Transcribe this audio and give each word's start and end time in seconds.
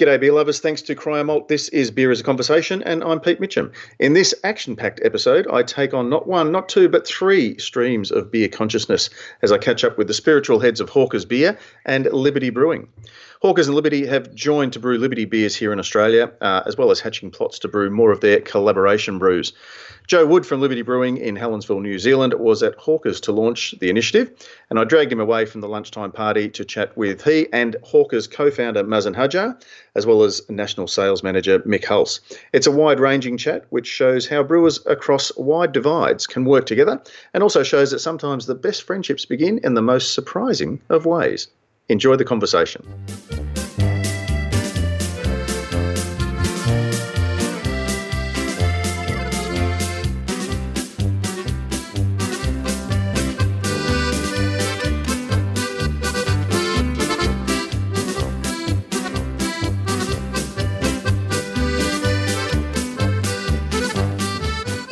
G'day, 0.00 0.18
beer 0.18 0.32
lovers. 0.32 0.60
Thanks 0.60 0.80
to 0.80 0.94
Cryomalt. 0.94 1.48
This 1.48 1.68
is 1.68 1.90
Beer 1.90 2.10
is 2.10 2.20
a 2.20 2.24
Conversation, 2.24 2.82
and 2.84 3.04
I'm 3.04 3.20
Pete 3.20 3.38
Mitcham. 3.38 3.70
In 3.98 4.14
this 4.14 4.34
action 4.44 4.74
packed 4.74 4.98
episode, 5.04 5.46
I 5.52 5.62
take 5.62 5.92
on 5.92 6.08
not 6.08 6.26
one, 6.26 6.50
not 6.50 6.70
two, 6.70 6.88
but 6.88 7.06
three 7.06 7.58
streams 7.58 8.10
of 8.10 8.30
beer 8.30 8.48
consciousness 8.48 9.10
as 9.42 9.52
I 9.52 9.58
catch 9.58 9.84
up 9.84 9.98
with 9.98 10.06
the 10.06 10.14
spiritual 10.14 10.58
heads 10.58 10.80
of 10.80 10.88
Hawker's 10.88 11.26
Beer 11.26 11.58
and 11.84 12.06
Liberty 12.06 12.48
Brewing. 12.48 12.88
Hawkers 13.42 13.68
and 13.68 13.74
Liberty 13.74 14.06
have 14.06 14.34
joined 14.34 14.72
to 14.72 14.78
brew 14.78 14.96
Liberty 14.96 15.26
beers 15.26 15.54
here 15.54 15.70
in 15.70 15.78
Australia, 15.78 16.32
uh, 16.40 16.62
as 16.64 16.78
well 16.78 16.90
as 16.90 17.00
hatching 17.00 17.30
plots 17.30 17.58
to 17.58 17.68
brew 17.68 17.90
more 17.90 18.10
of 18.10 18.22
their 18.22 18.40
collaboration 18.40 19.18
brews. 19.18 19.52
Joe 20.10 20.26
Wood 20.26 20.44
from 20.44 20.60
Liberty 20.60 20.82
Brewing 20.82 21.18
in 21.18 21.36
Helensville, 21.36 21.80
New 21.80 21.96
Zealand, 21.96 22.34
was 22.34 22.64
at 22.64 22.74
Hawkers 22.74 23.20
to 23.20 23.30
launch 23.30 23.76
the 23.78 23.90
initiative, 23.90 24.32
and 24.68 24.76
I 24.76 24.82
dragged 24.82 25.12
him 25.12 25.20
away 25.20 25.46
from 25.46 25.60
the 25.60 25.68
lunchtime 25.68 26.10
party 26.10 26.48
to 26.48 26.64
chat 26.64 26.96
with 26.96 27.22
he 27.22 27.46
and 27.52 27.76
Hawkers 27.84 28.26
co 28.26 28.50
founder 28.50 28.82
Mazen 28.82 29.14
Hajjar, 29.14 29.62
as 29.94 30.06
well 30.06 30.24
as 30.24 30.42
National 30.50 30.88
Sales 30.88 31.22
Manager 31.22 31.62
Mik 31.64 31.84
Halse. 31.84 32.18
It's 32.52 32.66
a 32.66 32.72
wide 32.72 32.98
ranging 32.98 33.36
chat 33.36 33.66
which 33.70 33.86
shows 33.86 34.26
how 34.26 34.42
brewers 34.42 34.84
across 34.86 35.30
wide 35.36 35.70
divides 35.70 36.26
can 36.26 36.44
work 36.44 36.66
together, 36.66 37.00
and 37.32 37.44
also 37.44 37.62
shows 37.62 37.92
that 37.92 38.00
sometimes 38.00 38.46
the 38.46 38.56
best 38.56 38.82
friendships 38.82 39.24
begin 39.24 39.60
in 39.62 39.74
the 39.74 39.80
most 39.80 40.12
surprising 40.12 40.80
of 40.88 41.06
ways. 41.06 41.46
Enjoy 41.88 42.16
the 42.16 42.24
conversation. 42.24 42.82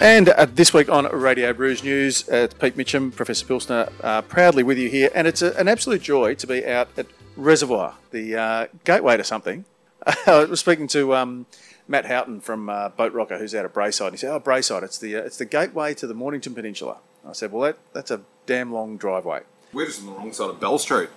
And 0.08 0.30
uh, 0.30 0.46
this 0.46 0.72
week 0.72 0.88
on 0.88 1.04
Radio 1.04 1.52
Brews 1.52 1.84
News, 1.84 2.26
uh, 2.30 2.48
Pete 2.58 2.78
Mitcham, 2.78 3.12
Professor 3.12 3.44
Pilsner, 3.44 3.90
uh, 4.02 4.22
proudly 4.22 4.62
with 4.62 4.78
you 4.78 4.88
here. 4.88 5.10
And 5.14 5.26
it's 5.26 5.42
a, 5.42 5.52
an 5.58 5.68
absolute 5.68 6.00
joy 6.00 6.34
to 6.36 6.46
be 6.46 6.64
out 6.64 6.88
at 6.96 7.08
Reservoir, 7.36 7.94
the 8.10 8.34
uh, 8.34 8.66
gateway 8.84 9.18
to 9.18 9.22
something. 9.22 9.66
I 10.26 10.46
was 10.46 10.60
speaking 10.60 10.88
to 10.88 11.14
um, 11.14 11.44
Matt 11.86 12.06
Houghton 12.06 12.40
from 12.40 12.70
uh, 12.70 12.88
Boat 12.88 13.12
Rocker, 13.12 13.36
who's 13.36 13.54
out 13.54 13.66
at 13.66 13.74
Braeside. 13.74 14.12
He 14.12 14.16
said, 14.16 14.32
"Oh, 14.32 14.40
Braeside, 14.40 14.82
it's 14.82 14.96
the 14.96 15.14
uh, 15.14 15.24
it's 15.24 15.36
the 15.36 15.44
gateway 15.44 15.92
to 15.96 16.06
the 16.06 16.14
Mornington 16.14 16.54
Peninsula." 16.54 16.96
I 17.28 17.34
said, 17.34 17.52
"Well, 17.52 17.64
that, 17.64 17.78
that's 17.92 18.10
a 18.10 18.22
damn 18.46 18.72
long 18.72 18.96
driveway." 18.96 19.42
We're 19.74 19.84
just 19.84 20.00
on 20.00 20.06
the 20.06 20.12
wrong 20.12 20.32
side 20.32 20.48
of 20.48 20.58
Bell 20.58 20.78
Street. 20.78 21.10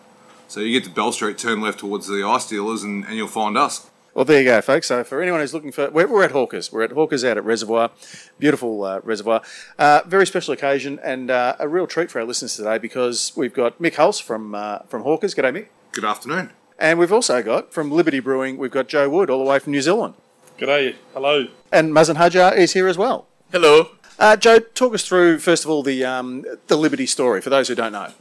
So 0.50 0.60
you 0.60 0.78
get 0.78 0.84
to 0.90 0.94
Bell 0.94 1.14
Street, 1.14 1.38
turn 1.38 1.62
left 1.62 1.80
towards 1.80 2.08
the 2.08 2.26
ice 2.28 2.46
dealers, 2.46 2.84
and, 2.84 3.06
and 3.06 3.16
you'll 3.16 3.30
find 3.30 3.58
us. 3.58 3.90
Well, 4.14 4.26
there 4.26 4.40
you 4.40 4.46
go, 4.46 4.62
folks. 4.62 4.88
So, 4.88 5.06
for 5.06 5.22
anyone 5.22 5.40
who's 5.40 5.54
looking 5.54 5.72
for, 5.72 5.90
we're, 5.90 6.06
we're 6.06 6.24
at 6.26 6.32
Hawkers. 6.32 6.70
We're 6.70 6.84
at 6.84 6.92
Hawkers 6.92 7.24
out 7.24 7.38
at 7.38 7.46
Reservoir, 7.46 7.92
beautiful 8.40 8.84
uh, 8.84 9.00
reservoir. 9.04 9.42
Uh, 9.80 10.02
very 10.06 10.28
special 10.28 10.54
occasion 10.54 11.00
and 11.02 11.32
uh, 11.32 11.56
a 11.60 11.68
real 11.70 11.88
treat 11.88 12.12
for 12.12 12.20
our 12.20 12.26
listeners 12.26 12.58
today 12.58 12.78
because 12.78 13.32
we've 13.38 13.54
got 13.54 13.80
Mik 13.80 13.96
Halse 13.96 14.20
from 14.20 14.54
uh, 14.54 14.80
from 14.80 15.04
Hawkers. 15.04 15.34
G'day, 15.34 15.54
Mik. 15.54 15.72
Good 15.94 16.04
afternoon. 16.04 16.50
And 16.78 17.00
we've 17.00 17.14
also 17.14 17.42
got 17.42 17.74
from 17.74 17.90
Liberty 17.90 18.20
Brewing, 18.20 18.58
we've 18.58 18.72
got 18.72 18.90
Joe 18.90 19.08
Wood 19.10 19.30
all 19.30 19.42
the 19.42 19.50
way 19.50 19.60
from 19.60 19.72
New 19.72 19.82
Zealand. 19.82 20.16
G'day. 20.58 20.96
Hello. 21.14 21.48
And 21.72 21.94
Mazen 21.94 22.18
Hajjar 22.18 22.58
is 22.58 22.74
here 22.74 22.90
as 22.90 22.98
well. 22.98 23.28
Hello. 23.52 23.92
Uh, 24.20 24.36
Joe, 24.36 24.60
talk 24.60 24.94
us 24.94 25.08
through 25.08 25.40
first 25.40 25.64
of 25.64 25.70
all 25.70 25.84
the 25.84 26.04
um, 26.04 26.44
the 26.68 26.76
Liberty 26.76 27.06
story 27.06 27.40
for 27.40 27.50
those 27.50 27.70
who 27.70 27.76
don't 27.76 27.94
know. 27.94 28.12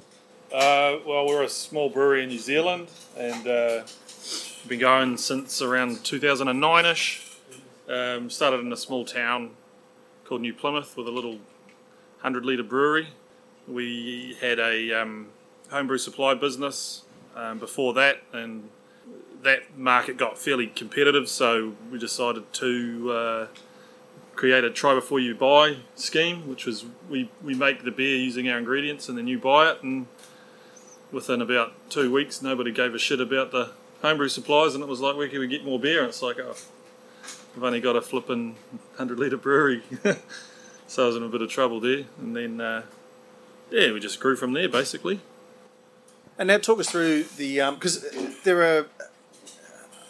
Uh, 0.54 0.98
well, 1.06 1.26
we're 1.26 1.42
a 1.42 1.48
small 1.48 1.90
brewery 1.90 2.22
in 2.22 2.28
New 2.28 2.38
Zealand 2.38 2.88
and 3.16 3.46
uh, 3.46 3.82
been 4.66 4.80
going 4.80 5.16
since 5.16 5.60
around 5.62 5.98
2009ish. 5.98 7.26
Um, 7.88 8.30
started 8.30 8.60
in 8.60 8.72
a 8.72 8.76
small 8.76 9.04
town 9.04 9.50
called 10.24 10.42
New 10.42 10.54
Plymouth 10.54 10.96
with 10.96 11.08
a 11.08 11.10
little 11.10 11.38
100 12.22 12.44
litre 12.44 12.62
brewery. 12.62 13.08
We 13.66 14.36
had 14.40 14.58
a 14.60 14.92
um, 14.92 15.28
homebrew 15.70 15.98
supply 15.98 16.34
business 16.34 17.02
um, 17.34 17.58
before 17.58 17.94
that, 17.94 18.22
and 18.32 18.68
that 19.42 19.76
market 19.76 20.16
got 20.16 20.38
fairly 20.38 20.68
competitive, 20.68 21.28
so 21.28 21.74
we 21.90 21.98
decided 21.98 22.52
to 22.54 23.12
uh, 23.12 23.46
create 24.34 24.64
a 24.64 24.70
try 24.70 24.94
before 24.94 25.20
you 25.20 25.34
buy 25.34 25.76
scheme, 25.94 26.48
which 26.48 26.64
was 26.64 26.84
we, 27.08 27.30
we 27.42 27.54
make 27.54 27.84
the 27.84 27.90
beer 27.90 28.16
using 28.16 28.48
our 28.48 28.58
ingredients 28.58 29.08
and 29.08 29.18
then 29.18 29.26
you 29.26 29.38
buy 29.38 29.70
it. 29.70 29.82
And 29.82 30.06
within 31.10 31.42
about 31.42 31.72
two 31.90 32.12
weeks, 32.12 32.40
nobody 32.40 32.72
gave 32.72 32.94
a 32.94 32.98
shit 32.98 33.20
about 33.20 33.50
the 33.50 33.72
homebrew 34.02 34.28
supplies, 34.28 34.74
and 34.74 34.82
it 34.82 34.88
was 34.88 35.00
like, 35.00 35.16
where 35.16 35.28
can 35.28 35.40
we 35.40 35.46
get 35.46 35.64
more 35.64 35.78
beer? 35.78 36.00
And 36.00 36.08
it's 36.08 36.22
like, 36.22 36.38
oh, 36.38 36.56
I've 37.56 37.64
only 37.64 37.80
got 37.80 37.96
a 37.96 38.00
flipping 38.00 38.54
100 38.96 39.18
litre 39.18 39.36
brewery. 39.36 39.82
so 40.86 41.04
I 41.04 41.06
was 41.06 41.16
in 41.16 41.22
a 41.22 41.28
bit 41.28 41.42
of 41.42 41.50
trouble 41.50 41.80
there. 41.80 42.04
And 42.18 42.36
then, 42.36 42.60
uh, 42.60 42.82
yeah, 43.70 43.92
we 43.92 44.00
just 44.00 44.20
grew 44.20 44.36
from 44.36 44.52
there 44.52 44.68
basically. 44.68 45.20
And 46.38 46.46
now 46.46 46.58
talk 46.58 46.78
us 46.80 46.88
through 46.88 47.24
the 47.36 47.60
because 47.74 48.04
there 48.44 48.62
are, 48.62 48.86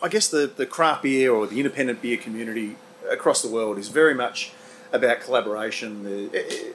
I 0.00 0.09
guess 0.09 0.29
the 0.29 0.47
the 0.47 0.65
craft 0.65 1.03
beer 1.03 1.33
or 1.33 1.47
the 1.47 1.56
independent 1.56 2.00
beer 2.00 2.17
community 2.17 2.77
across 3.11 3.43
the 3.43 3.49
world 3.49 3.79
is 3.79 3.89
very 3.89 4.15
much 4.15 4.53
about 4.93 5.21
collaboration. 5.21 6.05
The, 6.05 6.75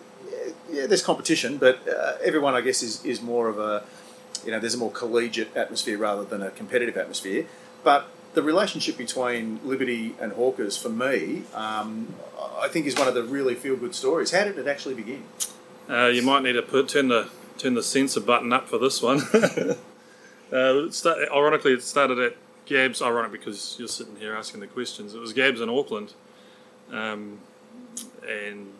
yeah, 0.70 0.88
there's 0.88 1.04
competition, 1.04 1.58
but 1.58 1.88
uh, 1.88 2.14
everyone 2.22 2.54
I 2.54 2.62
guess 2.62 2.84
is, 2.84 3.04
is 3.06 3.22
more 3.22 3.48
of 3.48 3.60
a 3.60 3.84
you 4.46 4.52
know 4.52 4.60
there's 4.60 4.76
a 4.76 4.78
more 4.78 4.92
collegiate 4.92 5.56
atmosphere 5.56 5.98
rather 5.98 6.24
than 6.24 6.42
a 6.42 6.52
competitive 6.52 6.98
atmosphere. 6.98 7.46
But 7.84 8.08
the 8.36 8.44
relationship 8.44 8.98
between 8.98 9.60
Liberty 9.64 10.14
and 10.20 10.34
Hawkers 10.34 10.78
for 10.78 10.90
me, 10.90 11.44
um, 11.54 12.14
I 12.60 12.68
think, 12.68 12.86
is 12.86 12.96
one 12.96 13.08
of 13.08 13.14
the 13.14 13.24
really 13.24 13.56
feel 13.56 13.76
good 13.76 13.96
stories. 13.96 14.32
How 14.32 14.44
did 14.44 14.58
it 14.58 14.68
actually 14.68 14.96
begin? 14.96 15.24
Uh, 15.90 16.08
you 16.08 16.22
might 16.22 16.44
need 16.44 16.54
to 16.54 16.62
put 16.62 16.90
turn 16.90 17.08
the 17.08 17.30
turn 17.58 17.74
the 17.74 17.84
sensor 17.84 18.20
button 18.20 18.52
up 18.54 18.68
for 18.68 18.78
this 18.78 19.02
one. 19.02 19.22
uh, 20.52 20.92
start, 20.92 21.18
ironically, 21.34 21.74
it 21.74 21.82
started 21.82 22.20
at 22.20 22.36
Gabs. 22.66 23.02
Ironic 23.02 23.32
because 23.32 23.76
you're 23.80 23.88
sitting 23.88 24.18
here 24.18 24.36
asking 24.36 24.60
the 24.60 24.68
questions. 24.68 25.14
It 25.14 25.20
was 25.20 25.34
Gabs 25.34 25.62
in 25.62 25.70
Auckland, 25.70 26.14
um, 26.92 27.40
and 28.28 28.74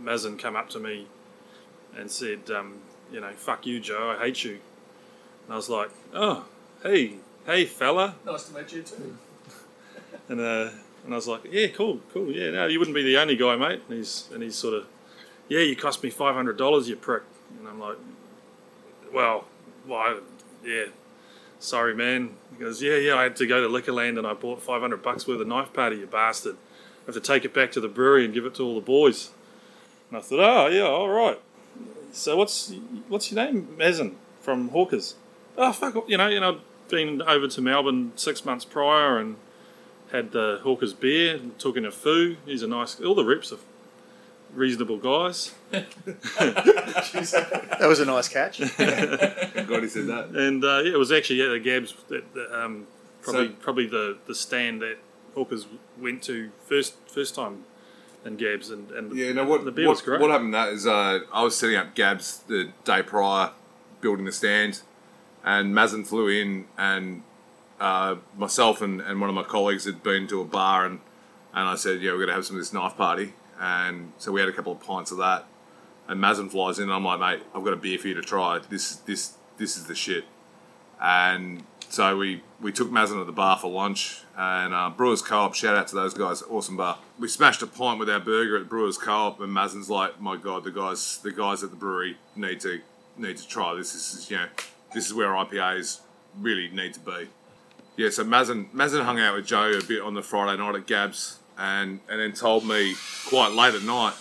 Mazen 0.00 0.38
came 0.38 0.56
up 0.56 0.70
to 0.70 0.78
me 0.78 1.06
and 1.96 2.10
said, 2.10 2.50
um, 2.50 2.80
"You 3.12 3.20
know, 3.20 3.32
fuck 3.34 3.66
you, 3.66 3.80
Joe. 3.80 4.16
I 4.16 4.26
hate 4.26 4.44
you." 4.44 4.60
And 5.46 5.52
I 5.52 5.56
was 5.56 5.68
like, 5.68 5.90
"Oh, 6.12 6.44
hey, 6.82 7.14
hey, 7.46 7.64
fella." 7.64 8.16
Nice 8.24 8.48
to 8.48 8.54
meet 8.54 8.72
you 8.72 8.82
too. 8.82 9.16
and 10.28 10.40
uh, 10.40 10.70
and 11.04 11.12
I 11.12 11.16
was 11.16 11.28
like, 11.28 11.42
"Yeah, 11.50 11.68
cool, 11.68 12.00
cool. 12.12 12.30
Yeah, 12.30 12.50
no, 12.50 12.66
you 12.66 12.78
wouldn't 12.78 12.94
be 12.94 13.02
the 13.02 13.16
only 13.16 13.36
guy, 13.36 13.56
mate." 13.56 13.82
And 13.88 13.98
he's 13.98 14.28
and 14.32 14.42
he's 14.42 14.56
sort 14.56 14.74
of, 14.74 14.86
"Yeah, 15.48 15.60
you 15.60 15.76
cost 15.76 16.02
me 16.02 16.10
five 16.10 16.34
hundred 16.34 16.58
dollars, 16.58 16.88
you 16.88 16.96
prick." 16.96 17.22
And 17.58 17.68
I'm 17.68 17.80
like, 17.80 17.96
"Well, 19.12 19.44
why? 19.86 20.18
Yeah." 20.64 20.86
Sorry, 21.58 21.94
man. 21.94 22.30
He 22.52 22.62
goes, 22.62 22.82
yeah, 22.82 22.96
yeah. 22.96 23.16
I 23.16 23.24
had 23.24 23.36
to 23.36 23.46
go 23.46 23.62
to 23.62 23.68
Liquorland 23.68 24.18
and 24.18 24.26
I 24.26 24.34
bought 24.34 24.60
five 24.60 24.82
hundred 24.82 25.02
bucks 25.02 25.26
worth 25.26 25.40
of 25.40 25.46
knife 25.46 25.72
party. 25.72 25.96
You 25.96 26.06
bastard! 26.06 26.56
I 27.02 27.06
have 27.06 27.14
to 27.14 27.20
take 27.20 27.44
it 27.44 27.54
back 27.54 27.72
to 27.72 27.80
the 27.80 27.88
brewery 27.88 28.24
and 28.24 28.34
give 28.34 28.44
it 28.44 28.54
to 28.56 28.62
all 28.62 28.74
the 28.74 28.80
boys. 28.80 29.30
And 30.10 30.18
I 30.18 30.20
thought, 30.20 30.40
oh 30.40 30.66
yeah, 30.68 30.82
all 30.82 31.08
right. 31.08 31.40
So 32.12 32.36
what's 32.36 32.72
what's 33.08 33.32
your 33.32 33.44
name, 33.44 33.76
Mazen 33.78 34.14
from 34.40 34.68
Hawkers? 34.68 35.14
Oh 35.56 35.72
fuck, 35.72 36.08
you 36.08 36.16
know, 36.16 36.28
you 36.28 36.40
know, 36.40 36.54
I've 36.56 36.88
been 36.88 37.22
over 37.22 37.48
to 37.48 37.60
Melbourne 37.60 38.12
six 38.16 38.44
months 38.44 38.64
prior 38.64 39.18
and 39.18 39.36
had 40.12 40.32
the 40.32 40.60
Hawkers 40.62 40.92
beer, 40.92 41.40
took 41.58 41.76
in 41.76 41.84
a 41.84 41.90
foo. 41.90 42.36
He's 42.44 42.62
a 42.62 42.66
nice. 42.66 43.00
All 43.00 43.14
the 43.14 43.24
reps 43.24 43.52
are 43.52 43.58
reasonable 44.54 44.98
guys. 44.98 45.54
That 46.38 47.86
was 47.88 48.00
a 48.00 48.04
nice 48.04 48.28
catch. 48.28 48.58
God, 48.78 49.82
he 49.82 49.88
said 49.88 50.06
that. 50.06 50.28
And 50.34 50.64
uh, 50.64 50.78
yeah, 50.84 50.94
it 50.94 50.98
was 50.98 51.12
actually 51.12 51.40
yeah, 51.40 51.48
the 51.48 51.58
Gabs 51.58 51.94
that, 52.08 52.32
that, 52.34 52.64
um, 52.64 52.86
probably 53.22 53.48
So- 53.48 53.52
probably 53.60 53.86
the, 53.86 54.16
the 54.26 54.34
stand 54.34 54.82
that 54.82 54.96
Hawkers 55.34 55.66
went 56.00 56.22
to 56.24 56.50
first 56.66 56.94
first 57.08 57.34
time 57.34 57.64
in 58.24 58.36
Gabs 58.36 58.70
and, 58.70 58.90
and 58.92 59.14
Yeah, 59.16 59.32
no, 59.32 59.44
what, 59.44 59.64
the 59.64 59.70
beer 59.72 59.86
what, 59.86 59.92
was 59.92 60.02
great. 60.02 60.20
what 60.20 60.30
happened 60.30 60.54
that 60.54 60.70
is 60.70 60.86
uh, 60.86 61.20
I 61.32 61.42
was 61.42 61.56
setting 61.56 61.76
up 61.76 61.94
Gabs 61.94 62.38
the 62.48 62.70
day 62.84 63.02
prior, 63.02 63.50
building 64.00 64.24
the 64.24 64.32
stand, 64.32 64.80
and 65.46 65.72
Mazen 65.74 66.06
flew 66.06 66.28
in, 66.28 66.66
and 66.76 67.22
uh, 67.80 68.16
myself 68.36 68.82
and, 68.82 69.00
and 69.00 69.20
one 69.20 69.30
of 69.30 69.36
my 69.36 69.44
colleagues 69.44 69.86
had 69.86 70.02
been 70.02 70.26
to 70.26 70.42
a 70.42 70.44
bar, 70.44 70.84
and, 70.84 71.00
and 71.54 71.68
I 71.68 71.76
said, 71.76 72.02
yeah, 72.02 72.10
we're 72.10 72.18
going 72.18 72.28
to 72.28 72.34
have 72.34 72.44
some 72.44 72.56
of 72.56 72.60
this 72.60 72.72
knife 72.72 72.96
party. 72.96 73.32
And 73.58 74.12
so 74.18 74.32
we 74.32 74.40
had 74.40 74.50
a 74.50 74.52
couple 74.52 74.72
of 74.72 74.80
pints 74.80 75.10
of 75.10 75.18
that, 75.18 75.46
and 76.08 76.20
Mazen 76.20 76.50
flies 76.50 76.78
in, 76.78 76.84
and 76.84 76.92
I'm 76.92 77.04
like, 77.04 77.20
mate, 77.20 77.46
I've 77.54 77.64
got 77.64 77.72
a 77.72 77.76
beer 77.76 77.98
for 77.98 78.08
you 78.08 78.14
to 78.14 78.22
try. 78.22 78.58
This 78.68 78.96
this 78.96 79.34
this 79.56 79.78
is 79.78 79.86
the 79.86 79.94
shit. 79.94 80.24
And 81.00 81.62
so 81.88 82.16
we, 82.16 82.42
we 82.60 82.72
took 82.72 82.90
Mazen 82.90 83.18
to 83.18 83.24
the 83.24 83.32
bar 83.32 83.56
for 83.56 83.70
lunch, 83.70 84.22
and 84.36 84.74
uh, 84.74 84.90
Brewers 84.90 85.22
Co-op, 85.22 85.54
shout 85.54 85.76
out 85.76 85.88
to 85.88 85.94
those 85.94 86.14
guys, 86.14 86.42
awesome 86.42 86.76
bar. 86.76 86.98
We 87.18 87.28
smashed 87.28 87.62
a 87.62 87.66
pint 87.66 87.98
with 87.98 88.10
our 88.10 88.20
burger 88.20 88.56
at 88.58 88.68
Brewers 88.68 88.98
Co-op, 88.98 89.40
and 89.40 89.54
Mazen's 89.54 89.88
like, 89.88 90.20
my 90.20 90.36
god, 90.36 90.64
the 90.64 90.70
guys 90.70 91.18
the 91.18 91.32
guys 91.32 91.62
at 91.62 91.70
the 91.70 91.76
brewery 91.76 92.18
need 92.34 92.60
to 92.60 92.80
need 93.16 93.36
to 93.38 93.46
try 93.46 93.74
this. 93.74 93.92
This 93.92 94.14
is 94.14 94.30
you 94.30 94.36
know 94.36 94.48
this 94.94 95.06
is 95.06 95.14
where 95.14 95.28
IPAs 95.28 96.00
really 96.40 96.68
need 96.68 96.94
to 96.94 97.00
be. 97.00 97.28
yeah, 97.96 98.10
so 98.10 98.24
Mazen 98.24 98.70
Mazen 98.72 99.04
hung 99.04 99.18
out 99.18 99.34
with 99.34 99.46
Joe 99.46 99.70
a 99.72 99.84
bit 99.84 100.02
on 100.02 100.14
the 100.14 100.22
Friday 100.22 100.60
night 100.60 100.74
at 100.74 100.86
Gabs, 100.86 101.38
and 101.58 102.00
and 102.08 102.20
then 102.20 102.32
told 102.32 102.66
me 102.66 102.94
quite 103.28 103.52
late 103.52 103.74
at 103.74 103.82
night 103.82 104.14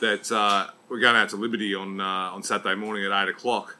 that 0.00 0.30
uh, 0.32 0.68
we're 0.88 1.00
going 1.00 1.16
out 1.16 1.28
to 1.30 1.36
Liberty 1.36 1.74
on 1.74 2.00
uh, 2.00 2.04
on 2.04 2.42
Saturday 2.42 2.74
morning 2.74 3.04
at 3.04 3.22
eight 3.22 3.28
o'clock, 3.28 3.76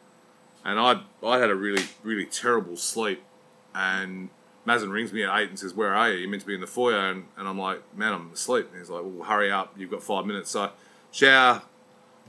and 0.64 0.78
I 0.78 1.00
I 1.22 1.38
had 1.38 1.50
a 1.50 1.54
really 1.54 1.84
really 2.02 2.26
terrible 2.26 2.76
sleep, 2.76 3.22
and 3.74 4.28
Mazen 4.66 4.90
rings 4.92 5.12
me 5.12 5.22
at 5.24 5.38
eight 5.38 5.48
and 5.48 5.58
says, 5.58 5.74
"Where 5.74 5.94
are 5.94 6.10
you? 6.10 6.18
You're 6.18 6.30
meant 6.30 6.42
to 6.42 6.46
be 6.46 6.54
in 6.54 6.60
the 6.60 6.66
foyer," 6.66 7.10
and, 7.10 7.26
and 7.36 7.46
I'm 7.48 7.58
like, 7.58 7.82
"Man, 7.96 8.12
I'm 8.12 8.30
asleep." 8.32 8.68
And 8.70 8.78
he's 8.78 8.90
like, 8.90 9.02
"Well, 9.04 9.24
hurry 9.26 9.50
up, 9.50 9.74
you've 9.76 9.90
got 9.90 10.02
five 10.02 10.26
minutes." 10.26 10.50
So 10.50 10.70
shower, 11.10 11.62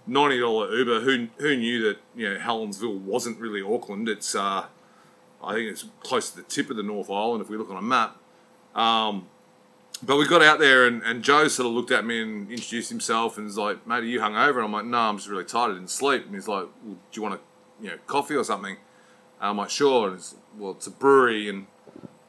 ninety 0.07 0.40
dollar 0.40 0.75
Uber. 0.75 1.02
Who 1.02 1.28
who 1.38 1.56
knew 1.56 1.84
that 1.84 1.98
you 2.16 2.30
know 2.30 2.40
Helensville 2.40 3.00
wasn't 3.00 3.40
really 3.40 3.62
Auckland? 3.62 4.10
It's 4.10 4.36
uh, 4.36 4.66
I 5.44 5.54
think 5.54 5.72
it's 5.72 5.86
close 6.02 6.30
to 6.31 6.38
the 6.38 6.44
tip 6.44 6.69
of 6.69 6.78
the 6.78 6.84
North 6.84 7.10
Island 7.10 7.42
if 7.42 7.50
we 7.50 7.57
look 7.57 7.69
on 7.69 7.78
a 7.78 7.81
map. 7.81 8.18
Um, 8.75 9.28
but 10.04 10.18
we 10.18 10.28
got 10.28 10.42
out 10.42 10.60
there 10.60 10.86
and, 10.86 11.02
and 11.04 11.24
Joe 11.24 11.48
sort 11.48 11.68
of 11.68 11.74
looked 11.74 11.92
at 11.92 12.06
me 12.06 12.22
and 12.22 12.52
introduced 12.52 12.90
himself 12.90 13.38
and 13.38 13.46
was 13.46 13.57
like, 13.57 13.88
mate, 13.88 13.96
are 13.96 14.04
you 14.04 14.19
hungover? 14.19 14.57
And 14.57 14.66
I'm 14.66 14.74
like, 14.74 14.86
no, 14.86 14.98
I'm 14.98 15.18
just 15.18 15.30
really 15.30 15.46
tired. 15.46 15.72
I 15.72 15.74
didn't 15.75 15.90
sleep. 15.90 16.25
And 16.25 16.36
he's 16.36 16.48
like, 16.48 16.68
well, 16.84 16.96
do 16.96 16.98
you 17.13 17.22
want 17.22 17.36
a 17.36 17.40
you 17.84 17.90
know 17.92 17.98
coffee 18.06 18.36
or 18.36 18.44
something? 18.44 18.75
And 19.40 19.50
I'm 19.50 19.58
like, 19.58 19.69
sure. 19.69 20.08
And 20.08 20.18
it's, 20.18 20.36
well, 20.58 20.72
it's 20.72 20.88
a 20.88 20.92
brewery 20.92 21.50
and 21.50 21.68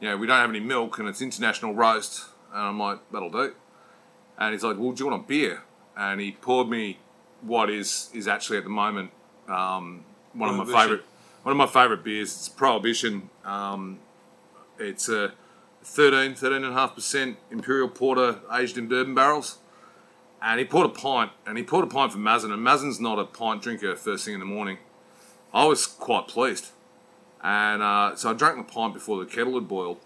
you 0.00 0.08
know 0.08 0.16
we 0.16 0.26
don't 0.26 0.36
have 0.36 0.50
any 0.50 0.60
milk 0.60 0.98
and 0.98 1.08
it's 1.08 1.20
international 1.20 1.74
roast. 1.74 2.26
And 2.52 2.60
I'm 2.60 2.78
like, 2.78 3.00
that'll 3.12 3.30
do. 3.30 3.54
And 4.38 4.52
he's 4.52 4.62
like, 4.62 4.78
well, 4.78 4.92
do 4.92 5.04
you 5.04 5.10
want 5.10 5.24
a 5.24 5.26
beer? 5.26 5.62
And 5.96 6.20
he 6.20 6.32
poured 6.32 6.68
me 6.68 6.98
what 7.46 7.70
is 7.70 8.10
is 8.12 8.26
actually 8.28 8.58
at 8.58 8.64
the 8.64 8.70
moment 8.70 9.10
um, 9.48 10.04
one 10.32 10.48
of 10.50 10.56
my 10.56 10.82
favorite 10.82 11.04
one 11.46 11.52
of 11.52 11.56
my 11.56 11.66
favorite 11.66 12.02
beers. 12.02 12.34
It's 12.34 12.48
Prohibition. 12.48 13.30
Um, 13.44 14.00
it's 14.80 15.08
a 15.08 15.32
13, 15.84 16.34
13.5% 16.34 17.36
Imperial 17.52 17.88
Porter 17.88 18.40
aged 18.52 18.76
in 18.76 18.88
bourbon 18.88 19.14
barrels. 19.14 19.58
And 20.42 20.58
he 20.58 20.66
poured 20.66 20.86
a 20.86 20.88
pint, 20.88 21.30
and 21.46 21.56
he 21.56 21.62
poured 21.62 21.84
a 21.84 21.86
pint 21.86 22.12
for 22.12 22.18
Mazen, 22.18 22.52
and 22.52 22.66
Mazen's 22.66 22.98
not 22.98 23.20
a 23.20 23.24
pint 23.24 23.62
drinker 23.62 23.94
first 23.94 24.24
thing 24.24 24.34
in 24.34 24.40
the 24.40 24.46
morning. 24.46 24.78
I 25.54 25.66
was 25.66 25.86
quite 25.86 26.26
pleased. 26.26 26.72
And 27.44 27.80
uh, 27.80 28.16
so 28.16 28.30
I 28.30 28.32
drank 28.34 28.56
the 28.56 28.72
pint 28.72 28.92
before 28.92 29.24
the 29.24 29.30
kettle 29.30 29.54
had 29.54 29.68
boiled. 29.68 30.00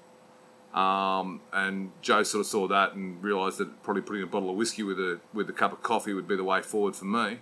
Um, 0.75 1.40
and 1.52 1.90
Joe 2.00 2.22
sort 2.22 2.40
of 2.40 2.46
saw 2.46 2.69
that 2.69 2.94
and 2.94 3.22
realised 3.22 3.58
that 3.58 3.82
probably 3.82 4.02
putting 4.02 4.22
a 4.22 4.26
bottle 4.26 4.50
of 4.50 4.56
whiskey 4.56 4.84
with 4.84 5.00
a 5.00 5.19
with 5.32 5.49
a 5.50 5.52
cup 5.52 5.72
of 5.72 5.82
coffee 5.82 6.14
would 6.14 6.28
be 6.28 6.37
the 6.37 6.44
way 6.44 6.62
forward 6.62 6.94
for 6.94 7.06
me. 7.06 7.38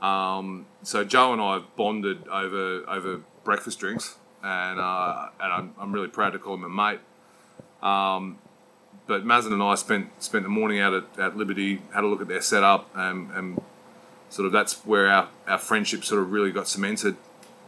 Um, 0.00 0.66
so 0.82 1.04
Joe 1.04 1.32
and 1.32 1.42
I 1.42 1.54
have 1.54 1.76
bonded 1.76 2.26
over 2.28 2.88
over 2.88 3.20
breakfast 3.44 3.78
drinks, 3.78 4.16
and 4.42 4.80
uh, 4.80 5.28
and 5.40 5.52
I'm, 5.52 5.74
I'm 5.78 5.92
really 5.92 6.08
proud 6.08 6.30
to 6.30 6.38
call 6.38 6.54
him 6.54 6.64
a 6.64 6.68
mate. 6.68 7.00
Um, 7.82 8.38
but 9.06 9.24
Mazen 9.24 9.52
and 9.52 9.62
I 9.62 9.74
spent 9.74 10.22
spent 10.22 10.44
the 10.44 10.50
morning 10.50 10.80
out 10.80 10.94
at, 10.94 11.18
at 11.18 11.36
Liberty, 11.36 11.80
had 11.94 12.04
a 12.04 12.06
look 12.06 12.20
at 12.20 12.28
their 12.28 12.40
setup, 12.40 12.90
and, 12.94 13.30
and 13.32 13.62
sort 14.28 14.46
of 14.46 14.52
that's 14.52 14.84
where 14.84 15.08
our, 15.08 15.28
our 15.46 15.58
friendship 15.58 16.04
sort 16.04 16.20
of 16.20 16.32
really 16.32 16.52
got 16.52 16.68
cemented. 16.68 17.16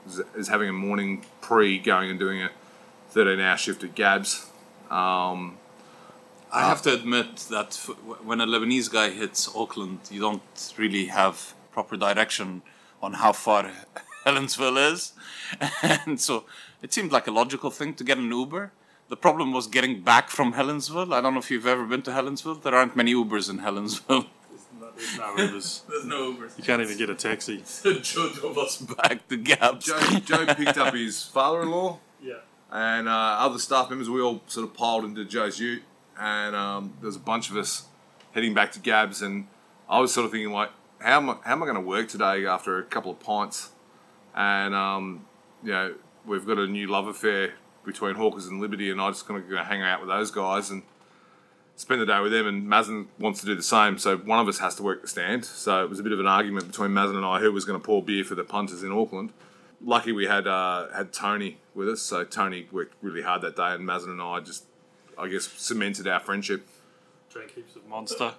Is, 0.06 0.23
is 0.37 0.49
having 0.49 0.69
a 0.69 0.73
morning 0.73 1.25
pre 1.41 1.79
going 1.79 2.11
and 2.11 2.19
doing 2.19 2.43
a 2.43 2.50
13 3.11 3.38
hour 3.41 3.56
shift 3.56 3.84
at 3.84 3.94
Gabs. 3.94 4.47
Um, 4.90 5.56
I 6.50 6.62
have 6.62 6.81
to 6.82 6.93
admit 6.94 7.37
that 7.50 7.69
f- 7.69 7.96
when 8.25 8.40
a 8.40 8.46
Lebanese 8.46 8.90
guy 8.90 9.11
hits 9.11 9.49
Auckland, 9.55 10.00
you 10.11 10.20
don't 10.20 10.75
really 10.79 11.06
have 11.06 11.55
proper 11.73 11.96
direction 11.96 12.62
on 13.02 13.14
how 13.14 13.32
far 13.32 13.70
Helensville 14.26 14.93
is. 14.93 15.12
And 16.06 16.20
so 16.20 16.44
it 16.82 16.93
seemed 16.93 17.12
like 17.12 17.26
a 17.26 17.31
logical 17.31 17.70
thing 17.70 17.94
to 17.94 18.05
get 18.05 18.19
an 18.19 18.31
Uber. 18.31 18.73
The 19.08 19.17
problem 19.17 19.52
was 19.52 19.67
getting 19.67 20.00
back 20.02 20.29
from 20.31 20.52
Helensville. 20.55 21.14
I 21.14 21.20
don't 21.20 21.32
know 21.34 21.41
if 21.41 21.50
you've 21.50 21.67
ever 21.67 21.84
been 21.87 22.02
to 22.02 22.11
Helensville. 22.11 22.62
There 22.62 22.75
aren't 22.75 22.94
many 22.96 23.14
Ubers 23.14 23.49
in 23.50 23.58
Helensville. 23.61 24.26
There's 24.96 25.17
no 25.17 25.25
Ubers. 25.37 25.81
There's 25.88 26.05
no 26.05 26.32
Ubers. 26.32 26.58
You 26.58 26.64
can't 26.64 26.82
even 26.82 26.99
get 26.99 27.08
a 27.08 27.14
taxi. 27.14 27.62
So 27.64 27.94
Joe 27.94 28.31
drove 28.34 28.58
us 28.58 28.79
back 28.79 29.26
to 29.29 29.37
Gabs. 29.37 29.87
Joe, 29.87 29.99
Joe 30.25 30.46
picked 30.55 30.76
up 30.76 30.93
his 30.94 31.23
father 31.25 31.62
in 31.62 31.70
law 31.70 31.91
Yeah. 31.93 31.99
And 32.70 33.09
uh, 33.09 33.12
other 33.12 33.59
staff 33.59 33.88
members. 33.91 34.11
We 34.11 34.20
all 34.20 34.43
sort 34.47 34.67
of 34.67 34.75
piled 34.75 35.05
into 35.05 35.25
Joe's 35.25 35.59
ute, 35.59 35.82
and 36.19 36.55
um, 36.55 36.94
a 37.03 37.19
bunch 37.19 37.50
of 37.50 37.56
us 37.56 37.87
heading 38.32 38.55
back 38.55 38.73
to 38.73 38.81
Gabs. 38.81 39.23
And 39.23 39.47
I 39.88 40.00
was 40.00 40.12
sort 40.12 40.26
of 40.26 40.32
thinking, 40.32 40.53
like, 40.53 40.70
how 41.00 41.19
am 41.19 41.31
I, 41.31 41.37
how 41.44 41.53
am 41.53 41.62
I 41.62 41.67
going 41.67 41.76
to 41.76 41.81
work 41.81 42.09
today 42.09 42.47
after 42.47 42.79
a 42.79 42.85
couple 42.85 43.11
of 43.11 43.20
pints? 43.20 43.70
And 44.35 44.75
um, 44.75 45.26
you 45.62 45.73
know, 45.73 45.94
we've 46.26 46.47
got 46.47 46.59
a 46.59 46.67
new 46.67 46.87
love 46.87 47.06
affair 47.06 47.55
between 47.85 48.15
Hawkers 48.15 48.47
and 48.47 48.61
Liberty, 48.61 48.91
and 48.91 49.00
I'm 49.00 49.12
just 49.12 49.26
going 49.26 49.49
to 49.49 49.65
hang 49.65 49.82
out 49.82 50.00
with 50.00 50.09
those 50.09 50.31
guys 50.31 50.70
and 50.70 50.82
spend 51.76 52.00
the 52.00 52.06
day 52.06 52.20
with 52.20 52.32
them. 52.32 52.47
And 52.47 52.67
Mazen 52.67 53.06
wants 53.19 53.41
to 53.41 53.47
do 53.47 53.55
the 53.55 53.62
same, 53.62 53.99
so 53.99 54.17
one 54.19 54.38
of 54.38 54.49
us 54.49 54.59
has 54.59 54.75
to 54.76 54.82
work 54.82 55.00
the 55.00 55.09
stand. 55.09 55.44
So 55.44 55.82
it 55.82 55.91
was 55.91 55.99
a 55.99 56.03
bit 56.03 56.12
of 56.12 56.20
an 56.20 56.26
argument 56.26 56.67
between 56.67 56.91
Mazen 56.91 57.17
and 57.17 57.25
I 57.25 57.41
who 57.41 57.50
was 57.53 57.65
going 57.65 57.81
to 57.81 57.85
pour 57.85 58.03
beer 58.03 58.25
for 58.25 58.35
the 58.35 58.44
punters 58.44 58.82
in 58.82 58.93
Auckland. 58.93 59.32
Lucky 59.84 60.12
we 60.12 60.26
had 60.26 60.46
uh, 60.46 60.88
had 60.94 61.12
Tony 61.12 61.58
with 61.75 61.88
us, 61.88 62.02
so 62.02 62.25
Tony 62.25 62.66
worked 62.72 62.94
really 63.00 63.22
hard 63.22 63.42
that 63.42 63.56
day, 63.56 63.75
and 63.75 63.86
Mazen 63.86 64.08
and 64.10 64.20
I 64.20 64.40
just, 64.40 64.64
I 65.16 65.28
guess, 65.28 65.46
cemented 65.46 66.08
our 66.08 66.20
friendship. 66.20 66.66
Drank 67.30 67.54
heaps 67.54 67.76
of 67.76 67.86
Monster. 67.86 68.32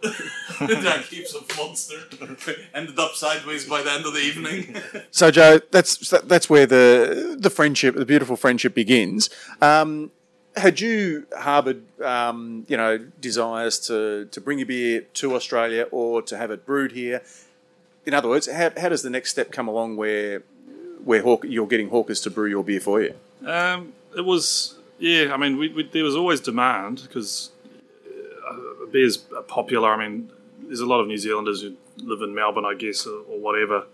Drank 0.57 1.05
heaps 1.05 1.35
of 1.35 1.57
monster. 1.57 1.95
Ended 2.73 2.97
up 2.97 3.13
sideways 3.13 3.65
by 3.65 3.83
the 3.83 3.91
end 3.91 4.05
of 4.05 4.13
the 4.13 4.19
evening. 4.19 4.75
So, 5.11 5.31
Joe, 5.31 5.59
that's 5.71 6.09
that's 6.23 6.49
where 6.49 6.65
the 6.65 7.35
the 7.39 7.49
friendship, 7.49 7.95
the 7.95 8.05
beautiful 8.05 8.35
friendship, 8.35 8.73
begins. 8.73 9.29
Um, 9.61 10.11
had 10.55 10.79
you 10.79 11.25
harboured, 11.37 11.83
um, 12.01 12.65
you 12.67 12.77
know, 12.77 12.97
desires 12.97 13.79
to 13.87 14.25
to 14.31 14.41
bring 14.41 14.59
your 14.59 14.67
beer 14.67 15.01
to 15.13 15.35
Australia 15.35 15.87
or 15.91 16.21
to 16.23 16.37
have 16.37 16.51
it 16.51 16.65
brewed 16.65 16.91
here? 16.91 17.21
In 18.05 18.13
other 18.13 18.29
words, 18.29 18.51
how, 18.51 18.71
how 18.77 18.89
does 18.89 19.03
the 19.03 19.09
next 19.09 19.29
step 19.31 19.51
come 19.51 19.67
along 19.67 19.95
where 19.95 20.43
where 21.03 21.21
Hawk, 21.21 21.45
you're 21.47 21.67
getting 21.67 21.89
hawkers 21.89 22.21
to 22.21 22.29
brew 22.29 22.49
your 22.49 22.63
beer 22.63 22.79
for 22.79 23.01
you? 23.01 23.13
Um, 23.45 23.93
it 24.17 24.25
was 24.25 24.75
yeah. 24.97 25.33
I 25.33 25.37
mean, 25.37 25.57
we, 25.57 25.69
we, 25.69 25.83
there 25.83 26.03
was 26.03 26.15
always 26.15 26.39
demand 26.39 27.03
because 27.03 27.51
uh, 28.47 28.85
beer's 28.91 29.17
popular. 29.17 29.93
I 29.93 30.07
mean, 30.07 30.31
there's 30.63 30.81
a 30.81 30.85
lot 30.85 30.99
of 30.99 31.07
New 31.07 31.17
Zealanders 31.17 31.61
who 31.61 31.75
live 31.97 32.21
in 32.21 32.33
Melbourne, 32.35 32.65
I 32.65 32.73
guess, 32.73 33.05
or, 33.05 33.19
or 33.29 33.39
whatever. 33.39 33.85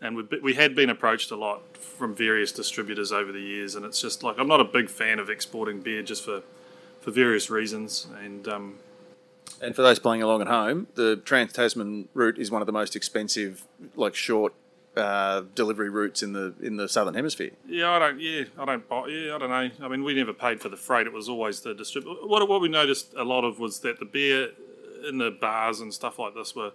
And 0.00 0.16
we 0.16 0.22
we 0.42 0.54
had 0.54 0.74
been 0.74 0.90
approached 0.90 1.30
a 1.30 1.36
lot 1.36 1.76
from 1.76 2.14
various 2.14 2.52
distributors 2.52 3.10
over 3.12 3.32
the 3.32 3.40
years, 3.40 3.74
and 3.74 3.84
it's 3.84 4.00
just 4.00 4.22
like 4.22 4.38
I'm 4.38 4.48
not 4.48 4.60
a 4.60 4.64
big 4.64 4.88
fan 4.88 5.18
of 5.18 5.28
exporting 5.28 5.80
beer 5.80 6.02
just 6.02 6.24
for 6.24 6.42
for 7.00 7.10
various 7.10 7.50
reasons. 7.50 8.06
And 8.22 8.46
um, 8.48 8.78
And 9.60 9.74
for 9.74 9.82
those 9.82 9.98
playing 9.98 10.22
along 10.22 10.40
at 10.40 10.46
home, 10.48 10.86
the 10.94 11.16
Trans 11.16 11.52
Tasman 11.52 12.08
route 12.14 12.38
is 12.38 12.50
one 12.50 12.62
of 12.62 12.66
the 12.66 12.72
most 12.72 12.94
expensive, 12.94 13.64
like 13.96 14.14
short 14.14 14.54
uh, 14.98 15.44
delivery 15.54 15.88
routes 15.88 16.22
in 16.22 16.32
the 16.32 16.54
in 16.60 16.76
the 16.76 16.88
southern 16.88 17.14
hemisphere. 17.14 17.52
Yeah, 17.66 17.90
I 17.90 17.98
don't. 17.98 18.20
Yeah, 18.20 18.44
I 18.58 18.64
don't. 18.64 18.88
buy 18.88 19.06
Yeah, 19.08 19.34
I 19.34 19.38
don't 19.38 19.50
know. 19.50 19.70
I 19.84 19.88
mean, 19.88 20.04
we 20.04 20.14
never 20.14 20.32
paid 20.32 20.60
for 20.60 20.68
the 20.68 20.76
freight. 20.76 21.06
It 21.06 21.12
was 21.12 21.28
always 21.28 21.60
the 21.60 21.74
distributor. 21.74 22.26
What 22.26 22.46
what 22.48 22.60
we 22.60 22.68
noticed 22.68 23.14
a 23.16 23.24
lot 23.24 23.44
of 23.44 23.58
was 23.58 23.80
that 23.80 23.98
the 23.98 24.04
beer 24.04 24.50
in 25.08 25.18
the 25.18 25.30
bars 25.30 25.80
and 25.80 25.94
stuff 25.94 26.18
like 26.18 26.34
this 26.34 26.54
were 26.54 26.72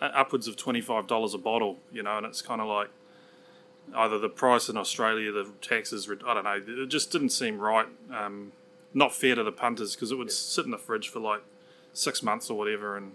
upwards 0.00 0.46
of 0.46 0.56
twenty 0.56 0.80
five 0.80 1.06
dollars 1.06 1.34
a 1.34 1.38
bottle. 1.38 1.78
You 1.90 2.02
know, 2.02 2.18
and 2.18 2.26
it's 2.26 2.42
kind 2.42 2.60
of 2.60 2.68
like 2.68 2.90
either 3.94 4.18
the 4.18 4.28
price 4.28 4.68
in 4.68 4.76
Australia, 4.76 5.32
the 5.32 5.50
taxes. 5.60 6.08
I 6.26 6.34
don't 6.34 6.44
know. 6.44 6.82
It 6.82 6.86
just 6.86 7.10
didn't 7.10 7.30
seem 7.30 7.58
right. 7.58 7.86
Um, 8.12 8.52
not 8.92 9.14
fair 9.14 9.34
to 9.34 9.42
the 9.42 9.52
punters 9.52 9.94
because 9.94 10.12
it 10.12 10.16
would 10.16 10.30
sit 10.30 10.64
in 10.64 10.70
the 10.70 10.78
fridge 10.78 11.08
for 11.08 11.20
like 11.20 11.42
six 11.92 12.22
months 12.22 12.50
or 12.50 12.56
whatever, 12.56 12.96
and 12.96 13.12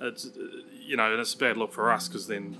it's 0.00 0.30
you 0.78 0.96
know, 0.96 1.10
and 1.10 1.20
it's 1.20 1.34
a 1.34 1.38
bad 1.38 1.56
look 1.56 1.72
for 1.72 1.90
us 1.90 2.08
because 2.08 2.26
then 2.26 2.56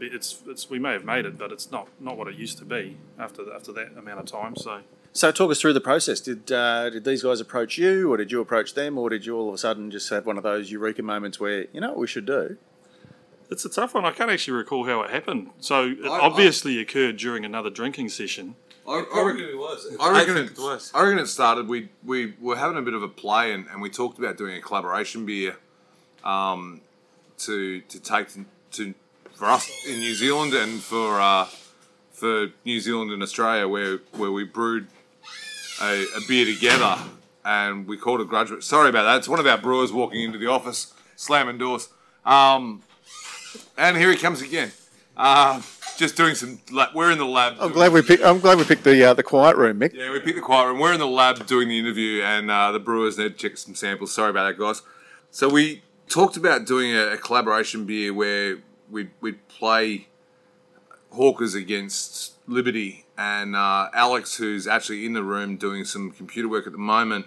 it's 0.00 0.42
it's 0.46 0.68
we 0.70 0.78
may 0.78 0.92
have 0.92 1.04
made 1.04 1.26
it, 1.26 1.38
but 1.38 1.52
it's 1.52 1.70
not 1.70 1.88
not 2.00 2.16
what 2.16 2.28
it 2.28 2.34
used 2.36 2.58
to 2.58 2.64
be 2.64 2.96
after 3.18 3.52
after 3.52 3.72
that 3.72 3.96
amount 3.96 4.20
of 4.20 4.26
time. 4.26 4.56
So 4.56 4.80
So, 5.12 5.32
talk 5.32 5.50
us 5.50 5.60
through 5.60 5.72
the 5.72 5.80
process. 5.80 6.20
Did 6.20 6.50
uh, 6.52 6.90
did 6.90 7.04
these 7.04 7.22
guys 7.22 7.40
approach 7.40 7.78
you, 7.78 8.10
or 8.12 8.16
did 8.16 8.30
you 8.32 8.40
approach 8.40 8.74
them, 8.74 8.96
or 8.98 9.10
did 9.10 9.26
you 9.26 9.36
all 9.36 9.48
of 9.48 9.54
a 9.54 9.58
sudden 9.58 9.90
just 9.90 10.08
have 10.10 10.26
one 10.26 10.36
of 10.36 10.42
those 10.44 10.70
eureka 10.70 11.02
moments 11.02 11.40
where 11.40 11.66
you 11.72 11.80
know 11.80 11.88
what 11.90 11.98
we 11.98 12.06
should 12.06 12.26
do? 12.26 12.56
it's 13.50 13.64
a 13.64 13.68
tough 13.68 13.94
one. 13.94 14.04
I 14.04 14.12
can't 14.12 14.30
actually 14.30 14.56
recall 14.56 14.84
how 14.86 15.02
it 15.02 15.10
happened. 15.10 15.50
So 15.58 15.88
it 15.88 16.04
I- 16.04 16.20
obviously 16.20 16.78
occurred 16.78 17.16
during 17.16 17.44
another 17.44 17.68
drinking 17.68 18.10
session. 18.10 18.54
I, 18.88 19.04
Probably 19.10 19.54
was. 19.54 19.86
I 20.00 20.10
reckon 20.12 20.36
it, 20.36 20.52
it 20.52 20.58
was. 20.58 20.90
I 20.94 21.02
reckon 21.02 21.18
it 21.18 21.26
started. 21.26 21.68
We 21.68 21.90
we 22.04 22.34
were 22.40 22.56
having 22.56 22.76
a 22.78 22.82
bit 22.82 22.94
of 22.94 23.02
a 23.02 23.08
play, 23.08 23.52
and, 23.52 23.66
and 23.68 23.80
we 23.82 23.90
talked 23.90 24.18
about 24.18 24.36
doing 24.38 24.56
a 24.56 24.60
collaboration 24.60 25.26
beer, 25.26 25.56
um, 26.24 26.80
to 27.38 27.80
to 27.82 28.00
take 28.00 28.28
to, 28.30 28.44
to 28.72 28.94
for 29.40 29.46
us 29.46 29.70
in 29.86 29.98
New 30.00 30.14
Zealand 30.14 30.52
and 30.52 30.82
for 30.82 31.18
uh, 31.18 31.46
for 32.12 32.48
New 32.66 32.78
Zealand 32.78 33.10
and 33.10 33.22
Australia, 33.22 33.66
where 33.66 33.96
where 34.12 34.30
we 34.30 34.44
brewed 34.44 34.86
a, 35.80 36.04
a 36.14 36.20
beer 36.28 36.44
together, 36.44 36.98
and 37.42 37.88
we 37.88 37.96
called 37.96 38.20
it 38.20 38.28
graduate. 38.28 38.62
Sorry 38.62 38.90
about 38.90 39.04
that. 39.04 39.16
It's 39.16 39.28
one 39.28 39.40
of 39.40 39.46
our 39.46 39.56
brewers 39.56 39.92
walking 39.92 40.20
into 40.20 40.36
the 40.36 40.46
office, 40.46 40.92
slamming 41.16 41.56
doors. 41.56 41.88
Um, 42.26 42.82
and 43.78 43.96
here 43.96 44.10
he 44.10 44.18
comes 44.18 44.42
again. 44.42 44.72
Uh, 45.16 45.62
just 45.96 46.18
doing 46.18 46.34
some. 46.34 46.60
Like, 46.70 46.94
we're 46.94 47.10
in 47.10 47.16
the 47.16 47.24
lab. 47.24 47.56
I'm 47.60 47.72
glad 47.72 47.92
we 47.92 48.02
picked. 48.02 48.22
I'm 48.22 48.40
glad 48.40 48.58
we 48.58 48.64
picked 48.64 48.84
the 48.84 49.02
uh, 49.02 49.14
the 49.14 49.22
quiet 49.22 49.56
room, 49.56 49.78
Mik. 49.78 49.94
Yeah, 49.94 50.12
we 50.12 50.20
picked 50.20 50.36
the 50.36 50.42
quiet 50.42 50.66
room. 50.68 50.80
We're 50.80 50.92
in 50.92 51.00
the 51.00 51.06
lab 51.06 51.46
doing 51.46 51.68
the 51.68 51.78
interview, 51.78 52.20
and 52.22 52.50
uh, 52.50 52.72
the 52.72 52.78
brewers 52.78 53.16
need 53.16 53.38
to 53.38 53.48
check 53.48 53.56
some 53.56 53.74
samples. 53.74 54.12
Sorry 54.12 54.28
about 54.28 54.48
that, 54.48 54.62
guys. 54.62 54.82
So 55.30 55.48
we 55.48 55.82
talked 56.10 56.36
about 56.36 56.66
doing 56.66 56.92
a, 56.92 57.12
a 57.12 57.16
collaboration 57.16 57.86
beer 57.86 58.12
where 58.12 58.58
we'd, 58.90 59.10
we'd 59.20 59.46
play 59.48 60.08
Hawkers 61.10 61.54
against 61.54 62.34
Liberty, 62.46 63.04
and 63.18 63.56
uh, 63.56 63.88
Alex, 63.92 64.36
who's 64.36 64.66
actually 64.66 65.04
in 65.04 65.12
the 65.12 65.22
room 65.22 65.56
doing 65.56 65.84
some 65.84 66.10
computer 66.10 66.48
work 66.48 66.66
at 66.66 66.72
the 66.72 66.78
moment, 66.78 67.26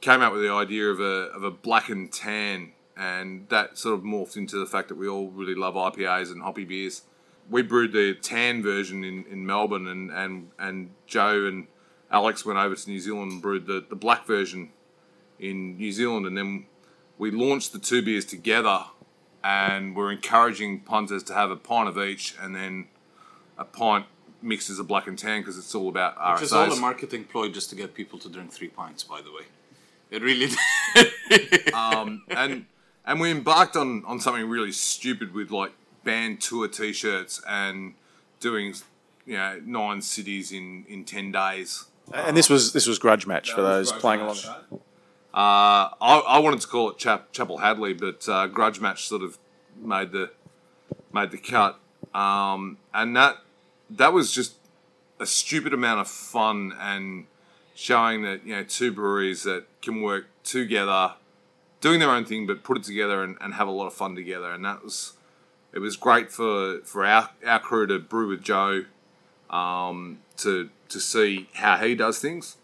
came 0.00 0.20
up 0.20 0.32
with 0.32 0.42
the 0.42 0.50
idea 0.50 0.90
of 0.90 1.00
a 1.00 1.30
of 1.32 1.44
a 1.44 1.50
black 1.50 1.88
and 1.88 2.12
tan, 2.12 2.72
and 2.96 3.48
that 3.48 3.78
sort 3.78 3.94
of 3.94 4.04
morphed 4.04 4.36
into 4.36 4.58
the 4.58 4.66
fact 4.66 4.88
that 4.88 4.96
we 4.96 5.08
all 5.08 5.28
really 5.28 5.54
love 5.54 5.74
IPAs 5.74 6.30
and 6.30 6.42
hoppy 6.42 6.64
beers. 6.64 7.02
We 7.48 7.62
brewed 7.62 7.92
the 7.92 8.14
tan 8.14 8.62
version 8.62 9.04
in, 9.04 9.24
in 9.30 9.44
Melbourne, 9.44 9.86
and, 9.86 10.10
and, 10.10 10.50
and 10.58 10.90
Joe 11.06 11.46
and 11.46 11.66
Alex 12.10 12.44
went 12.44 12.58
over 12.58 12.74
to 12.74 12.90
New 12.90 13.00
Zealand 13.00 13.32
and 13.32 13.42
brewed 13.42 13.66
the, 13.66 13.84
the 13.86 13.96
black 13.96 14.26
version 14.26 14.70
in 15.38 15.76
New 15.76 15.92
Zealand, 15.92 16.26
and 16.26 16.36
then 16.36 16.66
we 17.18 17.30
launched 17.30 17.72
the 17.72 17.78
two 17.78 18.02
beers 18.02 18.24
together, 18.24 18.84
and 19.44 19.94
we're 19.94 20.10
encouraging 20.10 20.80
punters 20.80 21.22
to 21.24 21.34
have 21.34 21.50
a 21.50 21.56
pint 21.56 21.86
of 21.86 21.98
each, 21.98 22.34
and 22.40 22.56
then 22.56 22.86
a 23.58 23.64
pint 23.64 24.06
mixed 24.40 24.70
as 24.70 24.78
a 24.78 24.84
black 24.84 25.06
and 25.06 25.18
tan 25.18 25.42
because 25.42 25.58
it's 25.58 25.74
all 25.74 25.88
about 25.88 26.16
RSAs. 26.16 26.34
Which 26.34 26.42
is 26.44 26.52
all 26.52 26.72
a 26.72 26.76
marketing 26.76 27.24
ploy 27.24 27.50
just 27.50 27.68
to 27.70 27.76
get 27.76 27.94
people 27.94 28.18
to 28.20 28.30
drink 28.30 28.52
three 28.52 28.68
pints, 28.68 29.04
by 29.04 29.20
the 29.20 29.30
way. 29.30 29.44
It 30.10 30.22
really 30.22 30.48
um, 31.74 32.22
and 32.28 32.64
and 33.04 33.20
we 33.20 33.30
embarked 33.30 33.76
on 33.76 34.02
on 34.06 34.18
something 34.18 34.48
really 34.48 34.72
stupid 34.72 35.34
with 35.34 35.50
like 35.50 35.72
band 36.04 36.40
tour 36.40 36.66
T-shirts 36.66 37.42
and 37.46 37.94
doing 38.40 38.74
you 39.26 39.34
know 39.34 39.60
nine 39.64 40.00
cities 40.00 40.52
in 40.52 40.86
in 40.88 41.04
ten 41.04 41.32
days. 41.32 41.84
And 42.12 42.36
this 42.36 42.48
was 42.48 42.72
this 42.72 42.86
was 42.86 42.98
grudge 42.98 43.26
match 43.26 43.52
for 43.52 43.60
those 43.60 43.92
playing 43.92 44.20
along. 44.20 44.36
Uh, 45.34 45.90
I, 46.00 46.22
I 46.28 46.38
wanted 46.38 46.60
to 46.60 46.68
call 46.68 46.90
it 46.90 46.96
Chap, 46.96 47.32
Chappell-Hadlee, 47.32 47.98
but 47.98 48.28
uh, 48.28 48.46
Grudge 48.46 48.80
Match 48.80 49.08
sort 49.08 49.22
of 49.22 49.36
made 49.76 50.12
the 50.12 50.30
made 51.12 51.32
the 51.32 51.38
cut, 51.38 51.80
um, 52.14 52.78
and 52.92 53.16
that 53.16 53.38
that 53.90 54.12
was 54.12 54.30
just 54.30 54.54
a 55.18 55.26
stupid 55.26 55.74
amount 55.74 56.00
of 56.00 56.06
fun 56.06 56.72
and 56.78 57.26
showing 57.74 58.22
that 58.22 58.46
you 58.46 58.54
know 58.54 58.62
two 58.62 58.92
breweries 58.92 59.42
that 59.42 59.64
can 59.82 60.02
work 60.02 60.26
together, 60.44 61.14
doing 61.80 61.98
their 61.98 62.10
own 62.10 62.24
thing, 62.24 62.46
but 62.46 62.62
put 62.62 62.76
it 62.76 62.84
together 62.84 63.24
and, 63.24 63.36
and 63.40 63.54
have 63.54 63.66
a 63.66 63.72
lot 63.72 63.88
of 63.88 63.94
fun 63.94 64.14
together, 64.14 64.52
and 64.52 64.64
that 64.64 64.84
was 64.84 65.14
it 65.72 65.80
was 65.80 65.96
great 65.96 66.30
for 66.30 66.78
for 66.84 67.04
our 67.04 67.30
our 67.44 67.58
crew 67.58 67.88
to 67.88 67.98
brew 67.98 68.28
with 68.28 68.44
Joe, 68.44 68.84
um, 69.50 70.20
to 70.36 70.70
to 70.90 71.00
see 71.00 71.48
how 71.54 71.76
he 71.78 71.96
does 71.96 72.20
things 72.20 72.56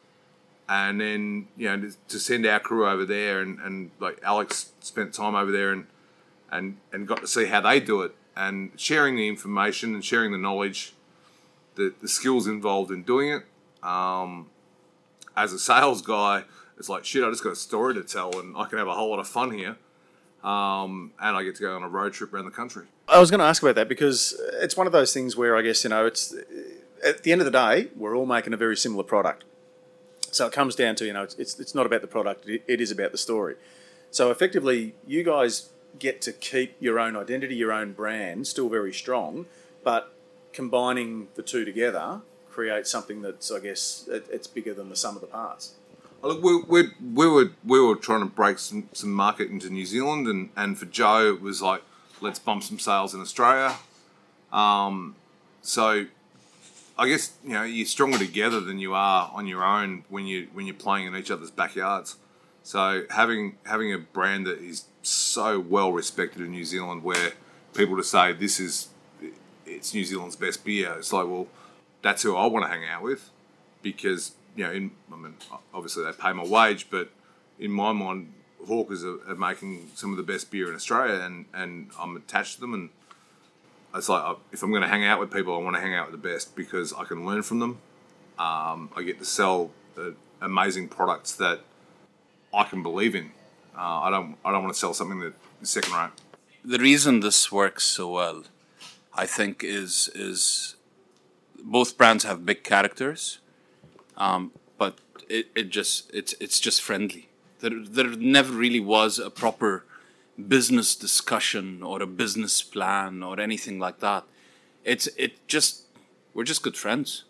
and 0.71 1.01
then 1.01 1.49
you 1.57 1.69
know 1.69 1.91
to, 2.09 2.19
send 2.21 2.47
our 2.47 2.61
crew 2.61 2.89
over 2.89 3.05
there 3.05 3.41
and, 3.41 3.59
and 3.59 3.91
like 3.99 4.21
Alex 4.23 4.73
spent 4.79 5.13
time 5.13 5.35
over 5.35 5.51
there 5.51 5.73
and 5.73 5.87
and 6.51 6.77
and 6.93 7.09
got 7.09 7.21
to 7.21 7.27
see 7.27 7.47
how 7.47 7.61
they 7.61 7.81
do 7.81 8.03
it. 8.03 8.15
And 8.37 8.71
sharing 8.77 9.17
the 9.17 9.29
information 9.29 9.95
and 9.95 10.05
sharing 10.05 10.33
the 10.33 10.39
knowledge 10.39 10.95
the, 11.75 11.93
the 12.01 12.09
skills 12.09 12.47
involved 12.47 12.91
in 12.91 13.03
doing 13.03 13.31
it. 13.31 13.43
Um, 13.87 14.49
as 15.37 15.53
a 15.53 15.59
sales 15.59 16.03
guy 16.03 16.45
it's 16.79 16.89
like 16.89 17.05
shit 17.05 17.25
I 17.25 17.31
just 17.31 17.43
got 17.43 17.53
a 17.53 17.57
story 17.57 17.95
to 17.95 18.03
tell 18.03 18.39
and 18.39 18.57
I 18.57 18.65
can 18.67 18.79
have 18.79 18.89
a 18.89 18.95
whole 18.95 19.11
lot 19.11 19.19
of 19.19 19.27
fun 19.27 19.51
here. 19.51 19.77
Um, 20.45 21.13
and 21.21 21.37
I 21.37 21.43
get 21.43 21.57
to 21.57 21.63
go 21.63 21.77
on 21.77 21.83
a 21.83 21.89
road 21.89 22.15
trip 22.15 22.33
around 22.33 22.47
the 22.47 22.51
country. 22.51 22.87
I 23.09 23.19
was 23.19 23.31
going 23.31 23.41
to 23.41 23.45
ask 23.45 23.63
about 23.63 23.75
that 23.75 23.89
because 23.89 24.41
it's 24.55 24.75
one 24.75 24.87
of 24.87 24.93
those 24.93 25.13
things 25.13 25.37
where 25.37 25.57
I 25.57 25.63
guess 25.63 25.83
you 25.83 25.91
know 25.91 26.07
it's 26.07 26.33
at 27.05 27.25
the 27.25 27.33
end 27.33 27.41
of 27.41 27.45
the 27.45 27.51
day 27.51 27.89
we're 27.97 28.17
all 28.17 28.27
making 28.27 28.53
a 28.53 28.57
very 28.57 28.77
similar 28.77 29.03
product 29.03 29.45
so 30.31 30.47
it 30.47 30.53
comes 30.53 30.75
down 30.75 30.95
to 30.97 31.07
you 31.07 31.13
know 31.13 31.23
it's 31.23 31.59
it's, 31.59 31.75
not 31.75 31.87
about 31.87 32.01
the 32.01 32.07
product; 32.07 32.47
it, 32.49 32.63
it 32.67 32.81
is 32.81 32.91
about 32.91 33.13
the 33.13 33.19
story. 33.19 33.57
So 34.11 34.31
effectively, 34.31 34.95
you 35.07 35.23
guys 35.23 35.71
get 35.99 36.21
to 36.23 36.33
keep 36.33 36.77
your 36.81 36.99
own 36.99 37.17
identity, 37.17 37.55
your 37.55 37.73
own 37.73 37.93
brand, 37.93 38.47
still 38.47 38.69
very 38.69 38.93
strong, 38.93 39.47
but 39.83 40.13
combining 40.53 41.29
the 41.35 41.43
two 41.43 41.65
together 41.65 42.21
creates 42.51 42.91
something 42.91 43.23
that's 43.23 43.51
I 43.51 43.61
guess 43.61 44.09
it, 44.11 44.27
it's 44.31 44.47
bigger 44.47 44.75
than 44.75 44.89
the 44.89 44.97
sum 44.97 45.15
of 45.15 45.21
the 45.21 45.27
parts. 45.27 45.75
Look, 46.23 46.43
we, 46.43 46.63
we, 46.63 46.91
we 47.15 47.29
were 47.29 47.51
we 47.65 47.81
were 47.81 47.97
trying 47.97 48.21
to 48.21 48.27
break 48.27 48.59
some, 48.59 48.89
some 48.93 49.13
market 49.13 49.51
into 49.51 49.71
New 49.71 49.87
Zealand, 49.87 50.27
and, 50.27 50.51
and 50.57 50.79
for 50.79 50.87
Joe 50.87 51.35
it 51.35 51.41
was 51.41 51.63
like 51.63 51.83
let's 52.21 52.39
bump 52.39 52.63
some 52.63 52.79
sales 52.79 53.15
in 53.15 53.21
Australia. 53.21 53.77
Um, 54.53 55.17
so 55.63 56.07
I 57.01 57.09
guess 57.09 57.33
you 57.43 57.55
know 57.55 57.63
you're 57.63 57.87
stronger 57.87 58.19
together 58.19 58.61
than 58.61 58.79
you 58.79 58.93
are 58.93 59.31
on 59.33 59.47
your 59.47 59.65
own 59.65 60.05
when 60.11 60.27
you 60.27 60.49
when 60.53 60.67
you're 60.67 60.75
playing 60.75 61.07
in 61.07 61.17
each 61.17 61.31
other's 61.31 61.51
backyards. 61.51 62.17
So 62.63 63.05
having 63.09 63.57
having 63.65 63.91
a 63.95 63.99
brand 63.99 64.47
that 64.47 64.59
is 64.59 64.85
so 65.01 65.59
well 65.59 65.93
respected 65.93 66.43
in 66.43 66.51
New 66.51 66.67
Zealand, 66.67 67.03
where 67.03 67.33
people 67.73 67.97
to 67.97 68.05
say 68.05 68.35
this 68.35 68.61
is 68.61 68.89
it's 69.65 69.95
New 69.95 70.05
Zealand's 70.05 70.37
best 70.37 70.63
beer, 70.63 70.95
it's 70.99 71.11
like 71.11 71.27
well, 71.27 71.47
that's 72.03 72.23
who 72.23 72.37
I 72.37 72.45
want 72.45 72.67
to 72.67 72.71
hang 72.71 72.87
out 72.87 73.03
with, 73.03 73.31
because 73.81 74.33
you 74.55 74.65
know, 74.65 74.71
in, 74.71 74.91
I 75.11 75.17
mean, 75.17 75.37
obviously 75.73 76.05
they 76.05 76.13
pay 76.13 76.35
my 76.35 76.45
wage, 76.45 76.91
but 76.91 77.09
in 77.59 77.71
my 77.71 77.93
mind, 77.93 78.35
Hawkers 78.69 79.03
are, 79.05 79.17
are 79.27 79.37
making 79.37 79.89
some 79.95 80.11
of 80.11 80.19
the 80.19 80.23
best 80.23 80.51
beer 80.51 80.69
in 80.69 80.75
Australia, 80.75 81.23
and 81.25 81.47
and 81.55 81.93
I'm 81.99 82.15
attached 82.15 82.57
to 82.57 82.61
them 82.61 82.75
and 82.75 82.91
it's 83.95 84.09
like 84.09 84.23
uh, 84.23 84.35
if 84.53 84.63
I'm 84.63 84.71
going 84.71 84.83
to 84.83 84.89
hang 84.89 85.05
out 85.05 85.21
with 85.21 85.33
people, 85.33 85.55
I 85.55 85.59
want 85.59 85.77
to 85.77 85.83
hang 85.83 85.95
out 85.95 86.11
with 86.11 86.21
the 86.21 86.29
best 86.29 86.55
because 86.55 86.93
I 86.93 87.05
can 87.05 87.27
learn 87.27 87.43
from 87.43 87.59
them. 87.59 87.79
Um, 88.39 88.91
I 88.97 89.03
get 89.03 89.19
to 89.19 89.25
sell 89.25 89.71
uh, 89.99 90.11
amazing 90.41 90.89
products 90.89 91.33
that 91.37 91.61
I 92.55 92.65
can 92.65 92.83
believe 92.83 93.15
in. 93.15 93.33
Uh, 93.77 94.01
I 94.01 94.11
don't. 94.11 94.37
I 94.45 94.53
don't 94.53 94.63
want 94.63 94.75
to 94.75 94.79
sell 94.79 94.95
something 94.95 95.21
that 95.21 95.35
is 95.61 95.71
second 95.71 95.95
rate. 95.95 96.11
The 96.65 96.79
reason 96.79 97.21
this 97.21 97.51
works 97.51 97.85
so 97.85 98.11
well, 98.11 98.45
I 99.15 99.27
think, 99.27 99.65
is 99.65 100.11
is 100.15 100.77
both 101.63 101.97
brands 101.97 102.25
have 102.25 102.47
big 102.47 102.65
characters, 102.65 103.39
um, 104.17 104.53
but 104.79 104.99
it, 105.29 105.49
it 105.55 105.71
just 105.71 106.11
it's 106.15 106.35
it's 106.41 106.61
just 106.61 106.83
friendly. 106.83 107.29
There 107.61 107.85
there 107.85 108.09
never 108.09 108.53
really 108.53 108.81
was 108.81 109.19
a 109.19 109.31
proper 109.31 109.85
business 110.49 110.95
discussion 110.95 111.83
or 111.83 112.03
a 112.03 112.07
business 112.07 112.63
plan 112.63 113.23
or 113.23 113.41
anything 113.41 113.79
like 113.79 114.01
that. 114.01 114.25
It's 114.85 115.07
it 115.17 115.47
just 115.47 115.85
we're 116.35 116.45
just 116.45 116.63
good 116.63 116.77
friends. 116.77 117.25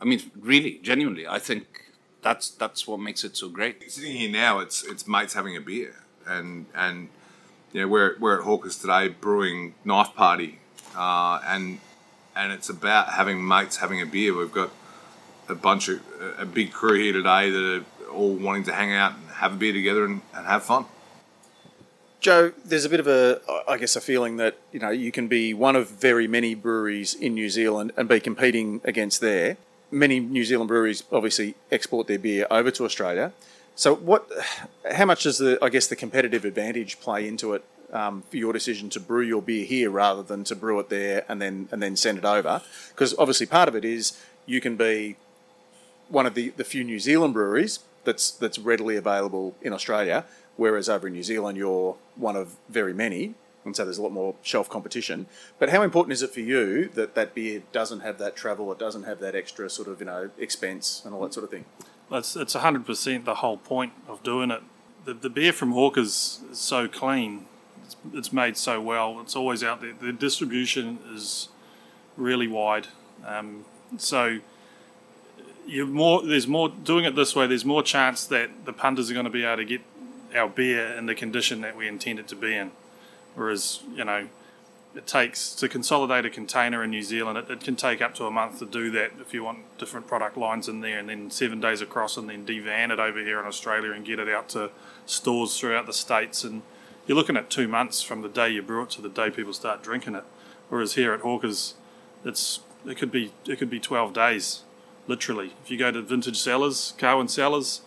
I 0.00 0.04
mean, 0.04 0.30
really, 0.38 0.80
genuinely, 0.82 1.26
I 1.26 1.38
think 1.38 1.92
that's 2.22 2.50
that's 2.50 2.86
what 2.86 3.00
makes 3.00 3.24
it 3.24 3.36
so 3.36 3.48
great. 3.48 3.90
Sitting 3.90 4.16
here 4.16 4.30
now, 4.30 4.58
it's 4.60 4.82
it's 4.84 5.06
mates 5.06 5.34
having 5.34 5.56
a 5.56 5.60
beer, 5.60 5.94
and 6.26 6.66
and 6.74 7.08
you 7.72 7.82
know 7.82 7.88
we're 7.88 8.16
we're 8.18 8.38
at 8.38 8.44
Hawkers 8.44 8.78
today 8.78 9.08
brewing 9.08 9.74
knife 9.84 10.14
party, 10.14 10.60
uh, 10.96 11.40
and 11.46 11.80
and 12.34 12.52
it's 12.52 12.68
about 12.68 13.10
having 13.10 13.46
mates 13.46 13.76
having 13.76 14.00
a 14.00 14.06
beer. 14.06 14.34
We've 14.34 14.52
got 14.52 14.70
a 15.48 15.54
bunch 15.54 15.88
of 15.88 16.00
a 16.38 16.46
big 16.46 16.72
crew 16.72 16.98
here 16.98 17.12
today 17.12 17.50
that 17.50 17.84
are 18.08 18.10
all 18.10 18.34
wanting 18.34 18.64
to 18.64 18.72
hang 18.72 18.92
out 18.92 19.14
and 19.14 19.28
have 19.30 19.54
a 19.54 19.56
beer 19.56 19.72
together 19.72 20.04
and, 20.04 20.22
and 20.34 20.46
have 20.46 20.62
fun. 20.64 20.86
Joe, 22.22 22.52
there's 22.64 22.84
a 22.84 22.88
bit 22.88 23.00
of 23.00 23.08
a, 23.08 23.40
I 23.66 23.76
guess, 23.78 23.96
a 23.96 24.00
feeling 24.00 24.36
that 24.36 24.56
you 24.70 24.78
know 24.78 24.90
you 24.90 25.10
can 25.10 25.26
be 25.26 25.52
one 25.52 25.74
of 25.74 25.90
very 25.90 26.28
many 26.28 26.54
breweries 26.54 27.14
in 27.14 27.34
New 27.34 27.50
Zealand 27.50 27.90
and 27.96 28.08
be 28.08 28.20
competing 28.20 28.80
against 28.84 29.20
there. 29.20 29.56
Many 29.90 30.20
New 30.20 30.44
Zealand 30.44 30.68
breweries 30.68 31.02
obviously 31.10 31.56
export 31.72 32.06
their 32.06 32.20
beer 32.20 32.46
over 32.48 32.70
to 32.70 32.84
Australia. 32.84 33.32
So, 33.74 33.92
what, 33.92 34.30
how 34.92 35.04
much 35.04 35.24
does 35.24 35.38
the, 35.38 35.58
I 35.60 35.68
guess, 35.68 35.88
the 35.88 35.96
competitive 35.96 36.44
advantage 36.44 37.00
play 37.00 37.26
into 37.26 37.54
it 37.54 37.64
um, 37.92 38.22
for 38.30 38.36
your 38.36 38.52
decision 38.52 38.88
to 38.90 39.00
brew 39.00 39.22
your 39.22 39.42
beer 39.42 39.64
here 39.64 39.90
rather 39.90 40.22
than 40.22 40.44
to 40.44 40.54
brew 40.54 40.78
it 40.78 40.90
there 40.90 41.24
and 41.28 41.42
then 41.42 41.68
and 41.72 41.82
then 41.82 41.96
send 41.96 42.18
it 42.18 42.24
over? 42.24 42.62
Because 42.90 43.16
obviously, 43.18 43.46
part 43.46 43.68
of 43.68 43.74
it 43.74 43.84
is 43.84 44.16
you 44.46 44.60
can 44.60 44.76
be 44.76 45.16
one 46.08 46.26
of 46.26 46.34
the, 46.34 46.50
the 46.50 46.64
few 46.64 46.84
New 46.84 47.00
Zealand 47.00 47.34
breweries 47.34 47.80
that's 48.04 48.30
that's 48.30 48.58
readily 48.58 48.96
available 48.96 49.54
in 49.62 49.72
Australia 49.72 50.24
whereas 50.56 50.88
over 50.88 51.06
in 51.06 51.14
New 51.14 51.22
Zealand 51.22 51.56
you're 51.58 51.96
one 52.16 52.36
of 52.36 52.56
very 52.68 52.92
many, 52.92 53.34
and 53.64 53.76
so 53.76 53.84
there's 53.84 53.98
a 53.98 54.02
lot 54.02 54.12
more 54.12 54.34
shelf 54.42 54.68
competition. 54.68 55.26
But 55.58 55.70
how 55.70 55.82
important 55.82 56.12
is 56.12 56.22
it 56.22 56.30
for 56.30 56.40
you 56.40 56.88
that 56.94 57.14
that 57.14 57.34
beer 57.34 57.62
doesn't 57.72 58.00
have 58.00 58.18
that 58.18 58.36
travel, 58.36 58.70
it 58.72 58.78
doesn't 58.78 59.04
have 59.04 59.20
that 59.20 59.34
extra 59.34 59.68
sort 59.70 59.88
of 59.88 60.00
you 60.00 60.06
know 60.06 60.30
expense 60.38 61.02
and 61.04 61.14
all 61.14 61.22
that 61.22 61.34
sort 61.34 61.44
of 61.44 61.50
thing? 61.50 61.64
That's 62.10 62.36
it's 62.36 62.54
hundred 62.54 62.86
percent 62.86 63.24
the 63.24 63.36
whole 63.36 63.58
point 63.58 63.92
of 64.08 64.22
doing 64.22 64.50
it. 64.50 64.62
The, 65.04 65.14
the 65.14 65.30
beer 65.30 65.52
from 65.52 65.72
Hawkers 65.72 66.40
is 66.50 66.58
so 66.58 66.86
clean. 66.86 67.46
It's, 67.84 67.96
it's 68.12 68.32
made 68.32 68.56
so 68.56 68.80
well. 68.80 69.20
It's 69.20 69.34
always 69.34 69.64
out 69.64 69.80
there. 69.80 69.94
The 70.00 70.12
distribution 70.12 71.00
is 71.12 71.48
really 72.16 72.46
wide. 72.46 72.88
Um, 73.26 73.64
so 73.96 74.38
you 75.66 75.86
more 75.86 76.22
there's 76.22 76.46
more 76.46 76.68
doing 76.68 77.04
it 77.04 77.14
this 77.14 77.34
way. 77.34 77.46
There's 77.46 77.64
more 77.64 77.82
chance 77.82 78.26
that 78.26 78.64
the 78.64 78.72
punters 78.72 79.10
are 79.10 79.14
going 79.14 79.24
to 79.24 79.30
be 79.30 79.44
able 79.44 79.58
to 79.58 79.64
get 79.64 79.80
our 80.34 80.48
beer 80.48 80.86
in 80.94 81.06
the 81.06 81.14
condition 81.14 81.60
that 81.60 81.76
we 81.76 81.88
intend 81.88 82.18
it 82.18 82.28
to 82.28 82.36
be 82.36 82.54
in. 82.54 82.72
Whereas, 83.34 83.80
you 83.94 84.04
know, 84.04 84.28
it 84.94 85.06
takes 85.06 85.54
to 85.54 85.68
consolidate 85.68 86.26
a 86.26 86.30
container 86.30 86.84
in 86.84 86.90
New 86.90 87.02
Zealand. 87.02 87.38
It, 87.38 87.50
it 87.50 87.60
can 87.60 87.76
take 87.76 88.02
up 88.02 88.14
to 88.16 88.26
a 88.26 88.30
month 88.30 88.58
to 88.58 88.66
do 88.66 88.90
that 88.90 89.12
if 89.20 89.32
you 89.32 89.42
want 89.42 89.78
different 89.78 90.06
product 90.06 90.36
lines 90.36 90.68
in 90.68 90.80
there, 90.80 90.98
and 90.98 91.08
then 91.08 91.30
seven 91.30 91.60
days 91.60 91.80
across, 91.80 92.16
and 92.16 92.28
then 92.28 92.44
devan 92.44 92.90
it 92.90 92.98
over 92.98 93.18
here 93.20 93.40
in 93.40 93.46
Australia 93.46 93.92
and 93.92 94.04
get 94.04 94.18
it 94.18 94.28
out 94.28 94.48
to 94.50 94.70
stores 95.06 95.58
throughout 95.58 95.86
the 95.86 95.92
states. 95.92 96.44
And 96.44 96.62
you're 97.06 97.16
looking 97.16 97.36
at 97.36 97.50
two 97.50 97.68
months 97.68 98.02
from 98.02 98.22
the 98.22 98.28
day 98.28 98.50
you 98.50 98.62
brew 98.62 98.82
it 98.82 98.90
to 98.90 99.02
the 99.02 99.08
day 99.08 99.30
people 99.30 99.52
start 99.52 99.82
drinking 99.82 100.14
it. 100.14 100.24
Whereas 100.68 100.94
here 100.94 101.12
at 101.12 101.20
Hawkers, 101.20 101.74
it's 102.24 102.60
it 102.86 102.96
could 102.96 103.10
be 103.10 103.32
it 103.46 103.58
could 103.58 103.70
be 103.70 103.80
12 103.80 104.12
days, 104.12 104.62
literally. 105.06 105.52
If 105.64 105.70
you 105.70 105.78
go 105.78 105.90
to 105.90 106.02
vintage 106.02 106.38
cellars, 106.38 106.94
Carwin 106.98 107.28
cellars, 107.28 107.82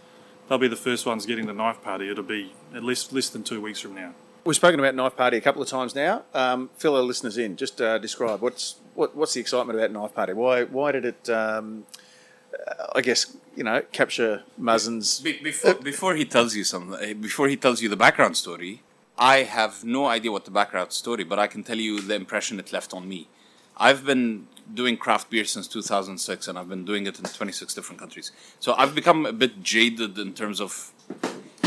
they'll 0.48 0.58
be 0.58 0.68
the 0.68 0.76
first 0.76 1.06
ones 1.06 1.26
getting 1.26 1.48
the 1.48 1.54
knife 1.54 1.82
party. 1.82 2.10
It'll 2.10 2.24
be 2.24 2.54
at 2.74 2.84
least 2.84 3.14
less 3.14 3.30
than 3.30 3.44
two 3.44 3.62
weeks 3.62 3.80
from 3.80 3.96
now. 3.96 4.14
We've 4.46 4.56
spoken 4.56 4.80
about 4.80 4.94
Knife 4.94 5.18
Party 5.18 5.38
a 5.38 5.42
couple 5.42 5.64
of 5.64 5.68
times 5.68 5.96
now. 5.96 6.22
Um, 6.36 6.70
fill 6.78 6.96
our 6.96 7.02
listeners 7.02 7.36
in. 7.36 7.56
Just 7.56 7.82
uh, 7.82 7.98
describe 7.98 8.42
what's 8.42 8.76
what, 8.94 9.16
what's 9.16 9.34
the 9.34 9.42
excitement 9.42 9.80
about 9.80 9.92
Knife 9.92 10.14
Party? 10.14 10.34
Why 10.34 10.66
why 10.66 10.92
did 10.92 11.04
it? 11.04 11.28
Um, 11.30 11.88
I 12.94 13.02
guess 13.02 13.36
you 13.56 13.64
know 13.64 13.82
capture 13.92 14.44
Mazen's. 14.62 15.20
Be- 15.20 15.40
before 15.42 15.74
before 15.74 16.16
he 16.16 16.26
tells 16.26 16.56
you 16.56 16.64
something, 16.64 17.22
before 17.22 17.48
he 17.48 17.58
tells 17.58 17.82
you 17.82 17.90
the 17.90 17.96
background 17.96 18.38
story, 18.38 18.84
I 19.18 19.38
have 19.38 19.84
no 19.84 20.06
idea 20.06 20.32
what 20.32 20.46
the 20.46 20.52
background 20.52 20.92
story, 20.92 21.24
but 21.24 21.40
I 21.40 21.48
can 21.48 21.64
tell 21.64 21.78
you 21.78 22.00
the 22.00 22.14
impression 22.14 22.60
it 22.60 22.72
left 22.72 22.94
on 22.94 23.10
me. 23.10 23.28
I've 23.78 24.06
been 24.06 24.48
doing 24.74 24.98
craft 24.98 25.30
beer 25.30 25.46
since 25.46 25.68
2006, 25.68 26.48
and 26.48 26.58
I've 26.58 26.70
been 26.70 26.86
doing 26.86 27.06
it 27.08 27.20
in 27.20 27.26
26 27.26 27.74
different 27.74 28.00
countries. 28.00 28.32
So 28.60 28.74
I've 28.78 28.96
become 28.96 29.26
a 29.26 29.34
bit 29.34 29.62
jaded 29.64 30.18
in 30.18 30.34
terms 30.34 30.60
of 30.60 30.92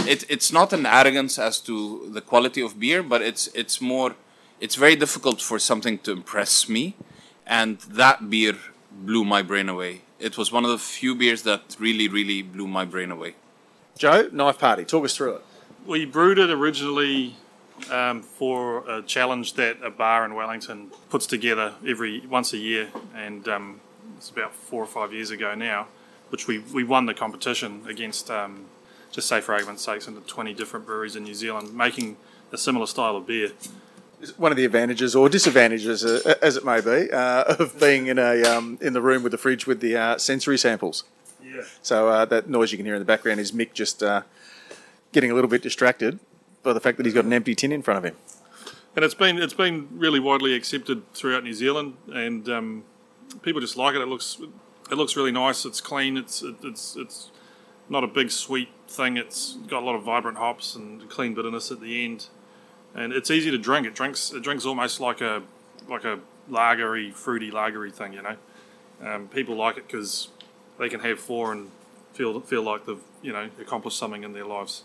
it, 0.08 0.24
it's 0.28 0.52
not 0.52 0.72
an 0.72 0.86
arrogance 0.86 1.38
as 1.38 1.60
to 1.60 2.08
the 2.10 2.20
quality 2.20 2.62
of 2.62 2.80
beer, 2.80 3.02
but 3.02 3.20
it's 3.22 3.48
it's 3.54 3.80
more 3.80 4.14
it's 4.60 4.74
very 4.74 4.96
difficult 4.96 5.40
for 5.40 5.58
something 5.58 5.98
to 5.98 6.12
impress 6.12 6.68
me, 6.68 6.96
and 7.46 7.78
that 7.80 8.30
beer 8.30 8.56
blew 8.90 9.24
my 9.24 9.42
brain 9.42 9.68
away. 9.68 10.02
It 10.18 10.36
was 10.36 10.50
one 10.50 10.64
of 10.64 10.70
the 10.70 10.78
few 10.78 11.14
beers 11.14 11.42
that 11.42 11.76
really 11.78 12.08
really 12.08 12.42
blew 12.42 12.66
my 12.66 12.84
brain 12.84 13.10
away. 13.10 13.34
Joe, 13.96 14.28
Knife 14.32 14.58
Party, 14.58 14.84
talk 14.84 15.04
us 15.04 15.16
through 15.16 15.34
it. 15.36 15.42
We 15.86 16.04
brewed 16.04 16.38
it 16.38 16.50
originally 16.50 17.36
um, 17.90 18.22
for 18.22 18.88
a 18.88 19.02
challenge 19.02 19.54
that 19.54 19.78
a 19.82 19.90
bar 19.90 20.24
in 20.24 20.34
Wellington 20.34 20.90
puts 21.10 21.26
together 21.26 21.74
every 21.86 22.26
once 22.26 22.52
a 22.52 22.58
year, 22.58 22.88
and 23.14 23.46
um, 23.48 23.80
it's 24.16 24.30
about 24.30 24.54
four 24.54 24.82
or 24.82 24.86
five 24.86 25.12
years 25.12 25.30
ago 25.30 25.54
now, 25.54 25.86
which 26.30 26.46
we, 26.46 26.58
we 26.58 26.84
won 26.84 27.06
the 27.06 27.14
competition 27.14 27.82
against 27.88 28.30
um, 28.30 28.66
just 29.10 29.28
say 29.28 29.40
for 29.40 29.54
argument's 29.54 29.82
sake, 29.84 30.06
into 30.06 30.20
20 30.20 30.54
different 30.54 30.86
breweries 30.86 31.16
in 31.16 31.24
New 31.24 31.34
Zealand 31.34 31.74
making 31.74 32.16
a 32.52 32.58
similar 32.58 32.86
style 32.86 33.16
of 33.16 33.26
beer. 33.26 33.50
One 34.36 34.50
of 34.50 34.56
the 34.56 34.64
advantages 34.64 35.14
or 35.14 35.28
disadvantages, 35.28 36.04
uh, 36.04 36.34
as 36.42 36.56
it 36.56 36.64
may 36.64 36.80
be, 36.80 37.10
uh, 37.10 37.54
of 37.58 37.78
being 37.78 38.08
in 38.08 38.18
a 38.18 38.42
um, 38.42 38.76
in 38.80 38.92
the 38.92 39.00
room 39.00 39.22
with 39.22 39.32
the 39.32 39.38
fridge 39.38 39.66
with 39.66 39.80
the 39.80 39.96
uh, 39.96 40.18
sensory 40.18 40.58
samples. 40.58 41.04
Yeah. 41.42 41.62
So 41.82 42.08
uh, 42.08 42.24
that 42.24 42.48
noise 42.48 42.72
you 42.72 42.78
can 42.78 42.84
hear 42.84 42.96
in 42.96 43.00
the 43.00 43.06
background 43.06 43.38
is 43.38 43.52
Mik 43.52 43.74
just 43.74 44.02
uh, 44.02 44.22
getting 45.12 45.30
a 45.30 45.34
little 45.34 45.48
bit 45.48 45.62
distracted 45.62 46.18
by 46.62 46.72
the 46.72 46.80
fact 46.80 46.96
that 46.96 47.06
he's 47.06 47.14
got 47.14 47.24
an 47.24 47.32
empty 47.32 47.54
tin 47.54 47.72
in 47.72 47.82
front 47.82 47.98
of 47.98 48.04
him. 48.04 48.16
And 48.96 49.04
it's 49.04 49.14
been 49.14 49.38
it's 49.38 49.54
been 49.54 49.88
really 49.92 50.18
widely 50.18 50.54
accepted 50.54 51.12
throughout 51.12 51.44
New 51.44 51.52
Zealand, 51.52 51.96
and 52.12 52.48
um, 52.48 52.84
people 53.42 53.60
just 53.60 53.76
like 53.76 53.94
it. 53.94 54.00
It 54.00 54.08
looks 54.08 54.38
it 54.90 54.94
looks 54.94 55.16
really 55.16 55.32
nice. 55.32 55.64
It's 55.64 55.80
clean. 55.80 56.16
It's 56.16 56.42
it, 56.42 56.56
it's 56.64 56.96
it's 56.96 57.30
not 57.88 58.04
a 58.04 58.06
big 58.06 58.30
sweet 58.30 58.68
thing. 58.88 59.16
It's 59.16 59.54
got 59.66 59.82
a 59.82 59.86
lot 59.86 59.94
of 59.94 60.02
vibrant 60.02 60.38
hops 60.38 60.74
and 60.74 61.08
clean 61.08 61.34
bitterness 61.34 61.70
at 61.70 61.80
the 61.80 62.04
end, 62.04 62.26
and 62.94 63.12
it's 63.12 63.30
easy 63.30 63.50
to 63.50 63.58
drink. 63.58 63.86
It 63.86 63.94
drinks 63.94 64.32
it 64.32 64.42
drinks 64.42 64.64
almost 64.66 65.00
like 65.00 65.20
a 65.20 65.42
like 65.88 66.04
a 66.04 66.18
lagery, 66.50 67.14
fruity 67.14 67.50
lagery 67.50 67.92
thing. 67.92 68.14
You 68.14 68.22
know, 68.22 68.36
um, 69.04 69.28
people 69.28 69.54
like 69.54 69.76
it 69.76 69.86
because 69.86 70.28
they 70.78 70.88
can 70.88 71.00
have 71.00 71.20
four 71.20 71.52
and 71.52 71.70
feel 72.14 72.40
feel 72.40 72.62
like 72.62 72.86
they've 72.86 73.02
you 73.22 73.32
know 73.32 73.48
accomplished 73.60 73.98
something 73.98 74.24
in 74.24 74.32
their 74.32 74.46
lives. 74.46 74.82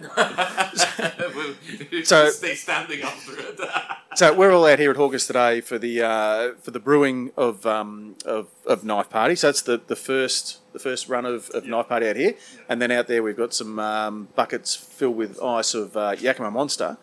So- 2.04 2.30
stay 2.30 2.54
standing 2.54 3.02
after 3.02 3.32
it. 3.38 3.60
So 4.14 4.34
we're 4.34 4.52
all 4.52 4.66
out 4.66 4.78
here 4.78 4.90
at 4.90 4.98
Hawkers 4.98 5.26
today 5.26 5.62
for 5.62 5.78
the 5.78 6.02
uh, 6.02 6.52
for 6.60 6.70
the 6.70 6.78
brewing 6.78 7.30
of, 7.34 7.64
um, 7.64 8.14
of 8.26 8.48
of 8.66 8.84
Knife 8.84 9.08
Party. 9.08 9.34
So 9.34 9.48
it's 9.48 9.62
the, 9.62 9.80
the 9.86 9.96
first 9.96 10.58
the 10.74 10.78
first 10.78 11.08
run 11.08 11.24
of, 11.24 11.48
of 11.54 11.64
Knife 11.64 11.88
Party 11.88 12.06
out 12.06 12.16
here, 12.16 12.34
and 12.68 12.82
then 12.82 12.90
out 12.90 13.06
there 13.06 13.22
we've 13.22 13.38
got 13.38 13.54
some 13.54 13.78
um, 13.78 14.28
buckets 14.36 14.76
filled 14.76 15.16
with 15.16 15.42
ice 15.42 15.72
of 15.72 15.96
uh, 15.96 16.14
Yakima 16.18 16.50
Monster. 16.50 16.98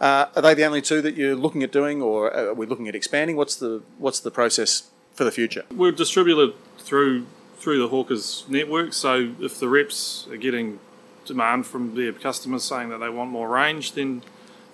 Uh, 0.00 0.24
are 0.34 0.40
they 0.40 0.54
the 0.54 0.64
only 0.64 0.80
two 0.80 1.02
that 1.02 1.16
you're 1.16 1.36
looking 1.36 1.62
at 1.62 1.70
doing, 1.70 2.00
or 2.00 2.32
are 2.34 2.54
we 2.54 2.64
looking 2.64 2.88
at 2.88 2.94
expanding? 2.94 3.36
What's 3.36 3.56
the 3.56 3.82
what's 3.98 4.20
the 4.20 4.30
process 4.30 4.84
for 5.12 5.24
the 5.24 5.32
future? 5.32 5.64
We're 5.70 5.92
distributed 5.92 6.54
through 6.78 7.26
through 7.58 7.78
the 7.78 7.88
Hawkers 7.88 8.46
network. 8.48 8.94
So 8.94 9.34
if 9.38 9.60
the 9.60 9.68
reps 9.68 10.26
are 10.30 10.38
getting 10.38 10.78
demand 11.24 11.66
from 11.66 11.94
their 11.94 12.12
customers 12.12 12.64
saying 12.64 12.88
that 12.90 12.98
they 12.98 13.08
want 13.08 13.30
more 13.30 13.48
range, 13.48 13.92
then 13.92 14.22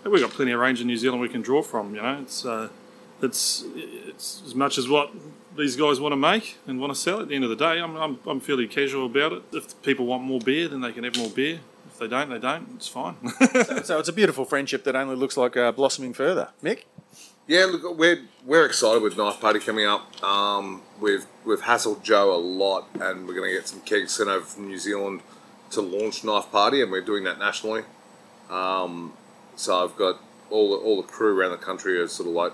we've 0.05 0.21
got 0.21 0.31
plenty 0.31 0.53
of 0.53 0.61
range 0.61 0.81
in 0.81 0.87
New 0.87 0.97
Zealand 0.97 1.21
we 1.21 1.29
can 1.29 1.43
draw 1.43 1.63
from. 1.63 1.95
You 1.95 2.03
know, 2.03 2.19
it's 2.21 2.45
uh, 2.45 2.69
it's 3.23 3.65
it's 3.75 4.43
as 4.47 4.55
much 4.55 4.79
as 4.79 4.89
what 4.89 5.11
these 5.57 5.77
guys 5.77 6.01
want 6.01 6.13
to 6.13 6.17
make 6.17 6.59
and 6.67 6.81
want 6.81 6.93
to 6.93 6.99
sell. 6.99 7.21
At 7.21 7.29
the 7.29 7.35
end 7.35 7.45
of 7.45 7.51
the 7.51 7.57
day, 7.57 7.81
I'm, 7.81 7.97
I'm, 7.97 8.19
I'm 8.27 8.41
fairly 8.41 8.67
casual 8.67 9.07
about 9.07 9.33
it. 9.33 9.43
If 9.53 9.81
people 9.83 10.07
want 10.07 10.23
more 10.23 10.41
beer, 10.41 10.69
then 10.69 10.81
they 10.81 10.93
can 10.93 11.05
have 11.05 11.17
more 11.17 11.29
beer. 11.29 11.61
If 11.89 11.99
they 11.99 12.09
don't, 12.09 12.31
they 12.31 12.39
don't. 12.39 12.69
It's 12.77 12.89
fine. 12.89 13.17
So 13.85 13.99
it's 13.99 14.09
a 14.09 14.13
beautiful 14.13 14.45
friendship 14.45 14.85
that 14.85 14.95
only 14.95 15.17
looks 15.17 15.37
like 15.37 15.57
uh, 15.57 15.73
blossoming 15.73 16.13
further. 16.13 16.51
Mik, 16.63 16.87
Yeah, 17.47 17.67
look, 17.67 17.99
we're 17.99 18.23
we're 18.47 18.65
excited 18.65 19.03
with 19.03 19.17
Knife 19.17 19.41
Party 19.41 19.59
coming 19.59 19.87
up. 19.87 20.23
Um, 20.23 20.83
we've 21.01 21.27
we've 21.45 21.61
hassled 21.63 22.03
Joe 22.03 22.33
a 22.35 22.39
lot, 22.39 22.89
and 22.95 23.27
we're 23.27 23.35
going 23.35 23.51
to 23.51 23.55
get 23.55 23.69
some 23.69 23.81
kegs 23.81 24.13
sent 24.13 24.29
over 24.31 24.45
from 24.45 24.69
New 24.69 24.79
Zealand 24.79 25.21
to 25.71 25.81
launch 25.81 26.25
Knife 26.25 26.51
Party, 26.51 26.83
and 26.83 26.91
we're 26.91 27.01
doing 27.01 27.25
that 27.25 27.39
nationally. 27.39 27.85
Um, 28.51 29.13
so 29.57 29.85
I've 29.85 29.97
got 29.97 30.21
all 30.51 30.71
the, 30.71 30.77
all 30.77 31.01
the 31.01 31.07
crew 31.07 31.39
around 31.39 31.53
the 31.53 31.59
country 31.59 31.99
are 31.99 32.09
sort 32.09 32.29
of 32.29 32.35
like, 32.35 32.53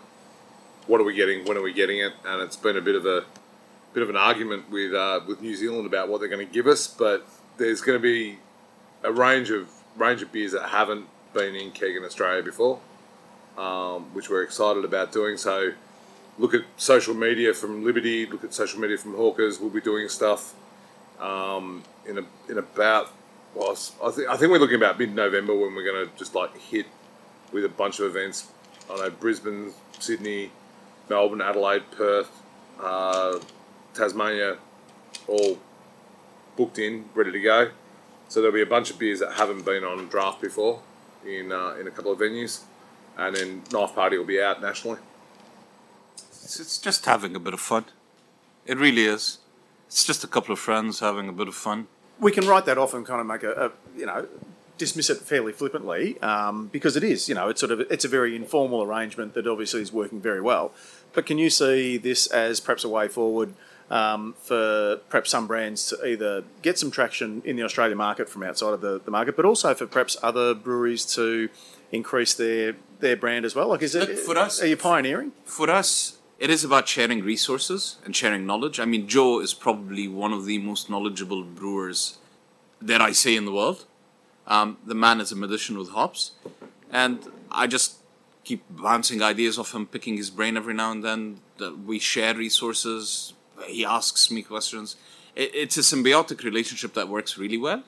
what 0.86 1.00
are 1.00 1.04
we 1.04 1.14
getting? 1.14 1.46
When 1.46 1.56
are 1.56 1.62
we 1.62 1.72
getting 1.72 1.98
it? 1.98 2.12
And 2.24 2.42
it's 2.42 2.56
been 2.56 2.76
a 2.76 2.80
bit 2.80 2.94
of 2.94 3.06
a 3.06 3.24
bit 3.94 4.02
of 4.02 4.10
an 4.10 4.16
argument 4.16 4.70
with 4.70 4.94
uh, 4.94 5.20
with 5.26 5.40
New 5.40 5.56
Zealand 5.56 5.86
about 5.86 6.08
what 6.08 6.20
they're 6.20 6.28
going 6.28 6.46
to 6.46 6.52
give 6.52 6.66
us, 6.66 6.86
but 6.86 7.26
there's 7.56 7.80
going 7.80 7.98
to 7.98 8.02
be 8.02 8.38
a 9.02 9.12
range 9.12 9.50
of 9.50 9.70
range 9.96 10.22
of 10.22 10.30
beers 10.30 10.52
that 10.52 10.68
haven't 10.68 11.06
been 11.32 11.54
in 11.54 11.70
keg 11.70 11.96
in 11.96 12.04
Australia 12.04 12.42
before 12.42 12.78
um, 13.58 14.14
which 14.14 14.28
we're 14.28 14.42
excited 14.42 14.84
about 14.84 15.12
doing. 15.12 15.36
So, 15.36 15.72
look 16.38 16.54
at 16.54 16.62
social 16.76 17.14
media 17.14 17.54
from 17.54 17.84
Liberty, 17.84 18.26
look 18.26 18.44
at 18.44 18.54
social 18.54 18.80
media 18.80 18.98
from 18.98 19.14
Hawkers. 19.14 19.58
We'll 19.60 19.70
be 19.70 19.80
doing 19.80 20.08
stuff 20.08 20.54
um, 21.20 21.82
in 22.08 22.18
a, 22.18 22.24
in 22.48 22.58
about. 22.58 23.12
Well, 23.54 23.76
I 24.04 24.10
think 24.10 24.28
I 24.28 24.36
think 24.36 24.52
we're 24.52 24.58
looking 24.58 24.76
about 24.76 24.98
mid 24.98 25.14
November 25.14 25.54
when 25.54 25.74
we're 25.74 25.84
going 25.84 26.06
to 26.06 26.16
just 26.16 26.34
like 26.34 26.56
hit 26.56 26.86
with 27.52 27.64
a 27.64 27.68
bunch 27.68 28.00
of 28.00 28.06
events. 28.06 28.48
I 28.90 28.96
know 28.96 29.10
Brisbane, 29.10 29.72
Sydney, 29.98 30.50
Melbourne, 31.08 31.40
Adelaide, 31.40 31.90
Perth, 31.90 32.30
uh, 32.80 33.38
Tasmania, 33.94 34.58
all 35.26 35.58
booked 36.56 36.78
in, 36.78 37.06
ready 37.14 37.32
to 37.32 37.40
go. 37.40 37.70
So 38.28 38.40
there'll 38.40 38.54
be 38.54 38.62
a 38.62 38.66
bunch 38.66 38.90
of 38.90 38.98
beers 38.98 39.20
that 39.20 39.34
haven't 39.34 39.64
been 39.64 39.84
on 39.84 40.06
draft 40.08 40.40
before 40.40 40.82
in 41.24 41.52
uh, 41.52 41.76
in 41.80 41.86
a 41.86 41.90
couple 41.90 42.12
of 42.12 42.18
venues 42.18 42.62
and 43.16 43.34
then 43.34 43.62
Knife 43.72 43.94
Party 43.94 44.18
will 44.18 44.24
be 44.24 44.40
out 44.40 44.60
nationally. 44.60 44.98
It's 46.44 46.78
just 46.78 47.06
having 47.06 47.34
a 47.34 47.40
bit 47.40 47.54
of 47.54 47.60
fun. 47.60 47.86
It 48.66 48.78
really 48.78 49.04
is. 49.04 49.38
It's 49.86 50.04
just 50.04 50.24
a 50.24 50.26
couple 50.26 50.52
of 50.52 50.58
friends 50.58 51.00
having 51.00 51.28
a 51.28 51.32
bit 51.32 51.48
of 51.48 51.54
fun. 51.54 51.88
We 52.20 52.32
can 52.32 52.46
write 52.46 52.64
that 52.66 52.78
off 52.78 52.94
and 52.94 53.04
kind 53.06 53.20
of 53.20 53.26
make 53.26 53.42
a, 53.42 53.52
a 53.66 53.98
you 53.98 54.06
know 54.06 54.26
dismiss 54.78 55.08
it 55.08 55.16
fairly 55.18 55.52
flippantly 55.52 56.20
um, 56.20 56.66
because 56.68 56.96
it 56.96 57.04
is 57.04 57.28
you 57.28 57.34
know 57.34 57.48
it's 57.48 57.60
sort 57.60 57.72
of 57.72 57.80
it's 57.80 58.04
a 58.04 58.08
very 58.08 58.36
informal 58.36 58.82
arrangement 58.82 59.34
that 59.34 59.46
obviously 59.46 59.80
is 59.82 59.92
working 59.92 60.20
very 60.20 60.40
well. 60.40 60.72
But 61.12 61.24
can 61.26 61.38
you 61.38 61.48
see 61.50 61.96
this 61.96 62.26
as 62.26 62.60
perhaps 62.60 62.84
a 62.84 62.88
way 62.88 63.08
forward 63.08 63.54
um, 63.90 64.34
for 64.38 64.96
perhaps 65.08 65.30
some 65.30 65.46
brands 65.46 65.86
to 65.88 66.04
either 66.06 66.44
get 66.60 66.78
some 66.78 66.90
traction 66.90 67.40
in 67.44 67.56
the 67.56 67.62
Australian 67.62 67.96
market 67.96 68.28
from 68.28 68.42
outside 68.42 68.74
of 68.74 68.80
the, 68.80 69.00
the 69.00 69.10
market 69.10 69.36
but 69.36 69.44
also 69.44 69.72
for 69.74 69.86
perhaps 69.86 70.16
other 70.22 70.54
breweries 70.54 71.06
to 71.14 71.48
increase 71.92 72.34
their 72.34 72.74
their 73.00 73.16
brand 73.16 73.44
as 73.44 73.54
well? 73.54 73.68
Like 73.68 73.82
is 73.82 73.94
it 73.94 74.08
Look, 74.08 74.18
for 74.18 74.36
us- 74.38 74.60
are 74.62 74.66
you 74.66 74.76
pioneering? 74.76 75.32
For 75.44 75.70
us, 75.70 76.15
it 76.38 76.50
is 76.50 76.64
about 76.64 76.86
sharing 76.86 77.22
resources 77.22 77.96
and 78.04 78.14
sharing 78.14 78.46
knowledge. 78.46 78.78
I 78.78 78.84
mean, 78.84 79.08
Joe 79.08 79.40
is 79.40 79.54
probably 79.54 80.06
one 80.06 80.32
of 80.32 80.44
the 80.44 80.58
most 80.58 80.90
knowledgeable 80.90 81.42
brewers 81.42 82.18
that 82.80 83.00
I 83.00 83.12
say 83.12 83.36
in 83.36 83.46
the 83.46 83.52
world. 83.52 83.86
Um, 84.46 84.76
the 84.84 84.94
man 84.94 85.20
is 85.20 85.32
a 85.32 85.36
magician 85.36 85.78
with 85.78 85.90
hops, 85.90 86.32
and 86.90 87.20
I 87.50 87.66
just 87.66 87.96
keep 88.44 88.62
bouncing 88.70 89.22
ideas 89.22 89.58
off 89.58 89.74
him, 89.74 89.86
picking 89.86 90.16
his 90.16 90.30
brain 90.30 90.56
every 90.56 90.74
now 90.74 90.92
and 90.92 91.02
then. 91.02 91.40
We 91.84 91.98
share 91.98 92.34
resources. 92.34 93.32
He 93.66 93.84
asks 93.84 94.30
me 94.30 94.42
questions. 94.42 94.96
It's 95.34 95.76
a 95.76 95.80
symbiotic 95.80 96.44
relationship 96.44 96.94
that 96.94 97.08
works 97.08 97.36
really 97.36 97.58
well, 97.58 97.82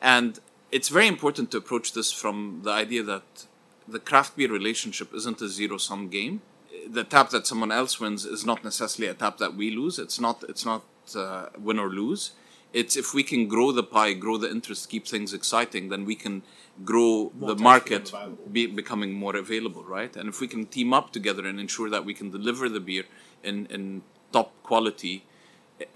and 0.00 0.38
it's 0.70 0.88
very 0.88 1.08
important 1.08 1.50
to 1.50 1.56
approach 1.56 1.92
this 1.92 2.12
from 2.12 2.60
the 2.62 2.70
idea 2.70 3.02
that 3.02 3.46
the 3.88 3.98
craft 3.98 4.36
beer 4.36 4.50
relationship 4.50 5.12
isn't 5.14 5.40
a 5.40 5.48
zero 5.48 5.76
sum 5.76 6.08
game 6.08 6.40
the 6.88 7.04
tap 7.04 7.30
that 7.30 7.46
someone 7.46 7.72
else 7.72 8.00
wins 8.00 8.24
is 8.24 8.44
not 8.44 8.64
necessarily 8.64 9.10
a 9.10 9.14
tap 9.14 9.38
that 9.38 9.54
we 9.54 9.70
lose. 9.70 9.98
It's 9.98 10.20
not. 10.20 10.44
It's 10.48 10.64
not 10.64 10.84
uh, 11.14 11.46
win 11.58 11.78
or 11.78 11.88
lose. 11.88 12.32
It's 12.72 12.96
if 12.96 13.14
we 13.14 13.22
can 13.22 13.48
grow 13.48 13.72
the 13.72 13.82
pie, 13.82 14.12
grow 14.12 14.36
the 14.36 14.50
interest, 14.50 14.90
keep 14.90 15.06
things 15.06 15.32
exciting, 15.32 15.88
then 15.88 16.04
we 16.04 16.14
can 16.14 16.42
grow 16.84 17.32
More 17.34 17.54
the 17.54 17.62
market 17.62 18.12
be, 18.52 18.66
becoming 18.66 19.12
more 19.12 19.36
available, 19.36 19.84
right? 19.84 20.14
And 20.14 20.28
if 20.28 20.40
we 20.40 20.48
can 20.48 20.66
team 20.66 20.92
up 20.92 21.12
together 21.12 21.46
and 21.46 21.58
ensure 21.58 21.88
that 21.88 22.04
we 22.04 22.12
can 22.12 22.30
deliver 22.30 22.68
the 22.68 22.80
beer 22.80 23.04
in, 23.42 23.66
in 23.66 24.02
top 24.32 24.52
quality, 24.62 25.24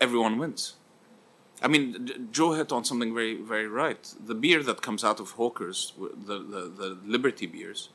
everyone 0.00 0.38
wins. 0.38 0.74
I 1.62 1.68
mean, 1.68 2.29
Joe 2.33 2.53
hit 2.53 2.72
on 2.72 2.85
something 2.85 3.12
very, 3.12 3.37
very 3.37 3.68
right. 3.68 4.14
The 4.24 4.35
beer 4.35 4.62
that 4.62 4.81
comes 4.81 5.05
out 5.05 5.20
of 5.20 5.33
Hawkers, 5.33 5.92
the, 5.98 6.38
the, 6.38 6.72
the 6.74 6.98
Liberty 7.05 7.46
beers, 7.46 7.90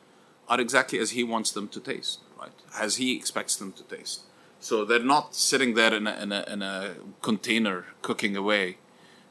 are 0.48 0.62
exactly 0.62 1.00
as 1.00 1.12
he 1.12 1.24
wants 1.24 1.50
them 1.52 1.68
to 1.70 1.80
taste, 1.80 2.20
right? 2.40 2.52
As 2.78 2.98
he 2.98 3.16
expects 3.16 3.56
them 3.56 3.72
to 3.74 3.84
taste. 3.84 4.22
So 4.60 4.86
they're 4.86 5.00
not 5.00 5.36
sitting 5.36 5.76
there 5.76 5.94
in 5.94 6.08
a, 6.08 6.16
in 6.22 6.32
a, 6.32 6.44
in 6.48 6.62
a 6.62 6.96
container 7.22 7.86
cooking 8.02 8.36
away, 8.36 8.78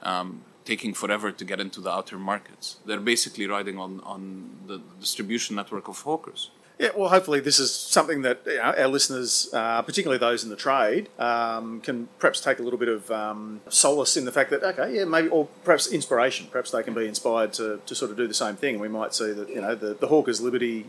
um, 0.02 0.42
taking 0.64 0.94
forever 0.94 1.32
to 1.32 1.44
get 1.44 1.60
into 1.60 1.80
the 1.80 1.90
outer 1.90 2.18
markets. 2.18 2.76
They're 2.86 3.00
basically 3.00 3.46
riding 3.46 3.78
on, 3.78 4.00
on 4.00 4.50
the 4.66 4.80
distribution 5.00 5.56
network 5.56 5.88
of 5.88 6.00
Hawkers. 6.00 6.50
Yeah, 6.78 6.88
well, 6.96 7.08
hopefully 7.08 7.38
this 7.38 7.60
is 7.60 7.72
something 7.72 8.22
that 8.22 8.40
you 8.46 8.56
know, 8.56 8.74
our 8.76 8.88
listeners, 8.88 9.48
uh, 9.52 9.80
particularly 9.82 10.18
those 10.18 10.42
in 10.42 10.50
the 10.50 10.56
trade, 10.56 11.08
um, 11.20 11.80
can 11.80 12.08
perhaps 12.18 12.40
take 12.40 12.58
a 12.58 12.62
little 12.62 12.80
bit 12.80 12.88
of 12.88 13.10
um, 13.12 13.60
solace 13.68 14.16
in 14.16 14.24
the 14.24 14.32
fact 14.32 14.50
that 14.50 14.64
okay, 14.64 14.96
yeah, 14.96 15.04
maybe, 15.04 15.28
or 15.28 15.46
perhaps 15.62 15.86
inspiration. 15.86 16.48
Perhaps 16.50 16.72
they 16.72 16.82
can 16.82 16.92
be 16.92 17.06
inspired 17.06 17.52
to, 17.54 17.80
to 17.86 17.94
sort 17.94 18.10
of 18.10 18.16
do 18.16 18.26
the 18.26 18.34
same 18.34 18.56
thing. 18.56 18.80
We 18.80 18.88
might 18.88 19.14
see 19.14 19.30
that 19.32 19.48
you 19.50 19.60
know 19.60 19.76
the, 19.76 19.94
the 19.94 20.08
Hawkers 20.08 20.40
Liberty 20.40 20.86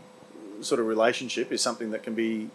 sort 0.66 0.80
of 0.80 0.86
relationship 0.86 1.52
is 1.52 1.62
something 1.62 1.90
that 1.90 2.02
can 2.02 2.14
be 2.14 2.50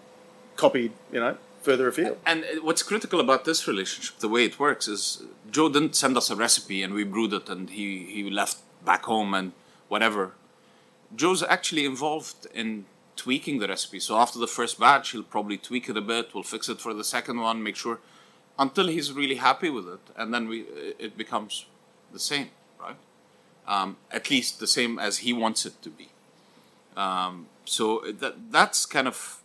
copied, 0.55 0.91
you 1.11 1.19
know, 1.19 1.37
further 1.61 1.87
afield. 1.87 2.17
And 2.25 2.43
what's 2.61 2.83
critical 2.83 3.19
about 3.19 3.45
this 3.45 3.67
relationship, 3.67 4.19
the 4.19 4.29
way 4.29 4.45
it 4.45 4.59
works, 4.59 4.87
is 4.87 5.23
Joe 5.49 5.69
didn't 5.69 5.95
send 5.95 6.17
us 6.17 6.29
a 6.29 6.35
recipe 6.35 6.83
and 6.83 6.93
we 6.93 7.03
brewed 7.03 7.33
it 7.33 7.49
and 7.49 7.69
he, 7.69 8.05
he 8.05 8.29
left 8.29 8.57
back 8.85 9.05
home 9.05 9.33
and 9.33 9.53
whatever. 9.87 10.33
Joe's 11.15 11.43
actually 11.43 11.85
involved 11.85 12.47
in 12.53 12.85
tweaking 13.15 13.59
the 13.59 13.67
recipe. 13.67 13.99
So 13.99 14.17
after 14.17 14.39
the 14.39 14.47
first 14.47 14.79
batch, 14.79 15.11
he'll 15.11 15.23
probably 15.23 15.57
tweak 15.57 15.89
it 15.89 15.97
a 15.97 16.01
bit. 16.01 16.33
We'll 16.33 16.43
fix 16.43 16.69
it 16.69 16.79
for 16.79 16.93
the 16.93 17.03
second 17.03 17.39
one, 17.39 17.61
make 17.61 17.75
sure 17.75 17.99
until 18.57 18.87
he's 18.87 19.11
really 19.11 19.35
happy 19.35 19.69
with 19.69 19.87
it, 19.87 19.99
and 20.15 20.33
then 20.33 20.47
we 20.47 20.61
it 20.99 21.17
becomes 21.17 21.65
the 22.13 22.19
same, 22.19 22.49
right? 22.79 22.95
Um, 23.67 23.97
at 24.11 24.29
least 24.29 24.59
the 24.59 24.67
same 24.67 24.99
as 24.99 25.19
he 25.19 25.33
wants 25.33 25.65
it 25.65 25.81
to 25.81 25.89
be. 25.89 26.09
Um, 26.95 27.47
so 27.65 28.01
that 28.19 28.51
that's 28.51 28.85
kind 28.85 29.07
of 29.07 29.41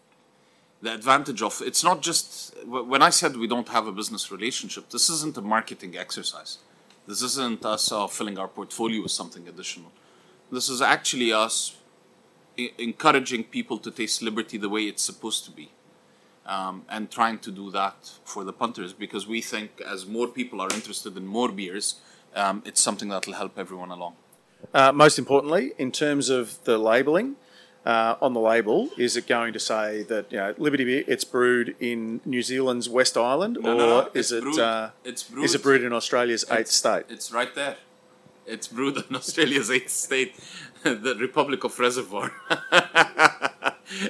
the 0.83 0.92
advantage 0.92 1.42
of 1.42 1.62
it's 1.64 1.83
not 1.83 2.02
just 2.02 2.55
when 2.66 3.02
I 3.02 3.11
said 3.11 3.37
we 3.37 3.46
don't 3.46 3.68
have 3.68 3.87
a 3.87 3.92
business 3.92 4.31
relationship. 4.31 4.90
This 4.90 5.09
isn't 5.09 5.37
a 5.37 5.42
marketing 5.42 5.96
exercise. 5.96 6.59
This 7.07 7.22
isn't 7.22 7.64
us 7.64 7.92
uh, 7.92 8.07
filling 8.09 8.38
our 8.38 8.48
portfolio 8.48 9.02
with 9.02 9.12
something 9.12 9.48
additional. 9.48 9.92
This 10.50 10.68
is 10.68 10.83
actually 10.83 11.33
us 11.33 11.76
e- 12.57 12.70
encouraging 12.79 13.44
people 13.44 13.79
to 13.79 13.90
taste 13.90 14.22
liberty 14.22 14.59
the 14.59 14.68
way 14.68 14.83
it's 14.83 15.02
supposed 15.02 15.44
to 15.44 15.50
be, 15.50 15.70
um, 16.46 16.85
and 16.88 17.11
trying 17.11 17.38
to 17.40 17.50
do 17.50 17.70
that 17.70 18.11
for 18.24 18.44
the 18.44 18.52
punters 18.52 18.92
because 18.92 19.26
we 19.26 19.40
think 19.40 19.81
as 19.87 20.07
more 20.07 20.26
people 20.26 20.61
are 20.61 20.72
interested 20.74 21.16
in 21.16 21.26
more 21.26 21.50
beers, 21.50 22.00
um, 22.35 22.62
it's 22.66 22.81
something 22.81 23.09
that 23.09 23.26
will 23.26 23.35
help 23.35 23.59
everyone 23.59 23.90
along. 23.90 24.16
Uh, 24.74 24.92
most 24.92 25.18
importantly, 25.18 25.72
in 25.79 25.92
terms 25.92 26.29
of 26.29 26.62
the 26.64 26.76
labelling, 26.76 27.37
uh, 27.87 28.16
on 28.20 28.35
the 28.35 28.40
label, 28.40 28.90
is 28.99 29.16
it 29.16 29.27
going 29.27 29.53
to 29.53 29.61
say 29.61 30.03
that 30.12 30.25
you 30.33 30.38
know 30.38 30.55
Liberty 30.59 30.85
beer 30.85 31.05
it's 31.07 31.25
brewed 31.25 31.68
in 31.81 32.20
New 32.25 32.42
Zealand's 32.42 32.88
West 32.88 33.16
Island, 33.16 33.59
No, 33.62 33.72
or 33.72 33.75
no, 33.77 33.87
no, 33.88 34.11
is 34.12 34.33
it's 34.33 34.33
it 34.33 34.42
brewed- 34.42 34.59
uh, 34.59 34.90
it's 35.05 35.22
brewed- 35.22 35.44
is 35.44 35.55
it 35.55 35.62
brewed 35.62 35.83
in 35.85 35.92
Australia's 35.92 36.44
eighth 36.51 36.72
state? 36.83 37.05
It's 37.09 37.31
right 37.33 37.55
there. 37.55 37.77
It's 38.46 38.68
brewed 38.68 38.96
in 39.09 39.14
Australia's 39.22 39.70
eighth 39.70 39.90
state, 39.90 40.35
the 40.83 41.16
Republic 41.27 41.64
of 41.64 41.79
Reservoir. 41.79 42.33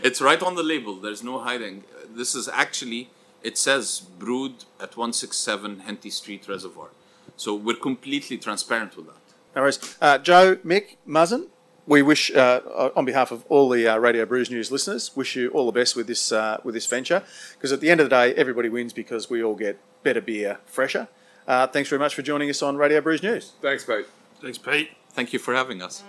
it's 0.09 0.21
right 0.21 0.43
on 0.43 0.55
the 0.55 0.63
label. 0.63 0.95
There's 0.97 1.23
no 1.23 1.39
hiding. 1.39 1.85
This 2.15 2.35
is 2.35 2.49
actually, 2.49 3.11
it 3.43 3.59
says 3.59 4.01
brewed 4.19 4.65
at 4.81 4.97
167 4.97 5.81
Henty 5.81 6.11
Street 6.11 6.49
Reservoir. 6.49 6.89
So 7.37 7.55
we're 7.55 7.77
completely 7.77 8.39
transparent 8.39 8.97
with 8.97 9.07
that. 9.07 9.17
No 9.55 9.63
worries. 9.63 9.97
Uh, 10.01 10.19
Joe, 10.19 10.59
Mik, 10.65 10.97
Mazen, 11.07 11.49
we 11.87 12.03
wish, 12.03 12.35
uh, 12.35 12.91
on 12.97 13.05
behalf 13.05 13.31
of 13.31 13.45
all 13.49 13.69
the 13.69 13.87
uh, 13.87 13.97
Radio 13.97 14.27
Brews 14.27 14.51
News 14.51 14.71
listeners, 14.71 15.15
wish 15.15 15.37
you 15.37 15.51
all 15.51 15.67
the 15.67 15.73
best 15.73 15.97
with 15.97 16.07
this 16.07 16.33
uh, 16.33 16.61
with 16.65 16.75
this 16.75 16.87
venture. 16.87 17.23
Because 17.55 17.73
at 17.73 17.81
the 17.81 17.91
end 17.91 18.01
of 18.01 18.11
the 18.11 18.17
day, 18.17 18.35
everybody 18.35 18.69
wins 18.69 18.93
because 18.93 19.31
we 19.31 19.43
all 19.43 19.55
get 19.55 19.79
better 20.03 20.21
beer, 20.21 20.59
fresher. 20.67 21.09
Uh, 21.47 21.67
thanks 21.67 21.89
very 21.89 22.01
much 22.01 22.15
for 22.15 22.23
joining 22.23 22.51
us 22.51 22.63
on 22.63 22.77
Radio 22.77 23.01
Brews 23.01 23.23
News. 23.23 23.53
Thanks, 23.63 23.85
Pete. 23.85 24.07
Thanks, 24.43 24.59
Pete. 24.59 24.91
Thank 25.11 25.33
you 25.33 25.39
for 25.39 25.55
having 25.55 25.81
us. 25.81 26.03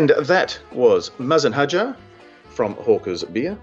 And 0.00 0.08
that 0.18 0.58
was 0.72 1.10
Mazen 1.18 1.52
Hajjar 1.52 1.94
from 2.48 2.72
Hawker's 2.76 3.22
Beer, 3.22 3.58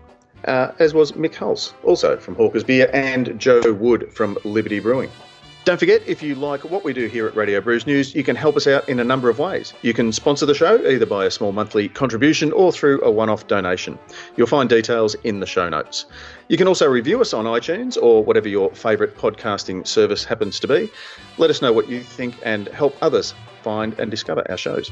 uh, 0.46 0.72
as 0.78 0.94
was 0.94 1.16
Mik 1.16 1.34
Halse, 1.34 1.74
also 1.84 2.16
from 2.18 2.36
Hawker's 2.36 2.64
Beer, 2.64 2.92
and 2.94 3.40
Joe 3.40 3.74
Wood 3.74 4.14
from 4.14 4.38
Liberty 4.44 4.80
Brewing. 4.80 5.10
Don't 5.66 5.80
forget, 5.80 6.04
if 6.06 6.22
you 6.22 6.36
like 6.36 6.64
what 6.64 6.84
we 6.84 6.94
do 6.94 7.08
here 7.08 7.26
at 7.26 7.36
Radio 7.36 7.60
Brews 7.60 7.88
News, 7.88 8.14
you 8.14 8.24
can 8.24 8.36
help 8.36 8.56
us 8.56 8.68
out 8.68 8.88
in 8.88 9.00
a 9.00 9.04
number 9.04 9.32
of 9.32 9.40
ways. 9.40 9.74
You 9.82 9.96
can 9.96 10.12
sponsor 10.12 10.46
the 10.46 10.54
show 10.54 10.76
either 10.88 11.08
by 11.08 11.26
a 11.26 11.32
small 11.32 11.54
monthly 11.54 11.90
contribution 11.90 12.52
or 12.52 12.72
through 12.72 13.02
a 13.02 13.10
one 13.10 13.30
off 13.30 13.48
donation. 13.48 13.98
You'll 14.36 14.46
find 14.46 14.70
details 14.70 15.16
in 15.24 15.40
the 15.40 15.48
show 15.48 15.68
notes. 15.70 16.06
You 16.50 16.58
can 16.58 16.68
also 16.68 16.88
review 16.88 17.20
us 17.20 17.34
on 17.34 17.46
iTunes 17.46 17.98
or 18.00 18.24
whatever 18.24 18.48
your 18.48 18.70
favourite 18.76 19.18
podcasting 19.18 19.88
service 19.88 20.24
happens 20.24 20.60
to 20.60 20.68
be. 20.68 20.88
Let 21.40 21.50
us 21.50 21.64
know 21.64 21.74
what 21.74 21.90
you 21.90 22.02
think 22.02 22.36
and 22.44 22.68
help 22.68 22.96
others 23.02 23.34
find 23.64 24.00
and 24.00 24.12
discover 24.12 24.46
our 24.52 24.58
shows. 24.58 24.92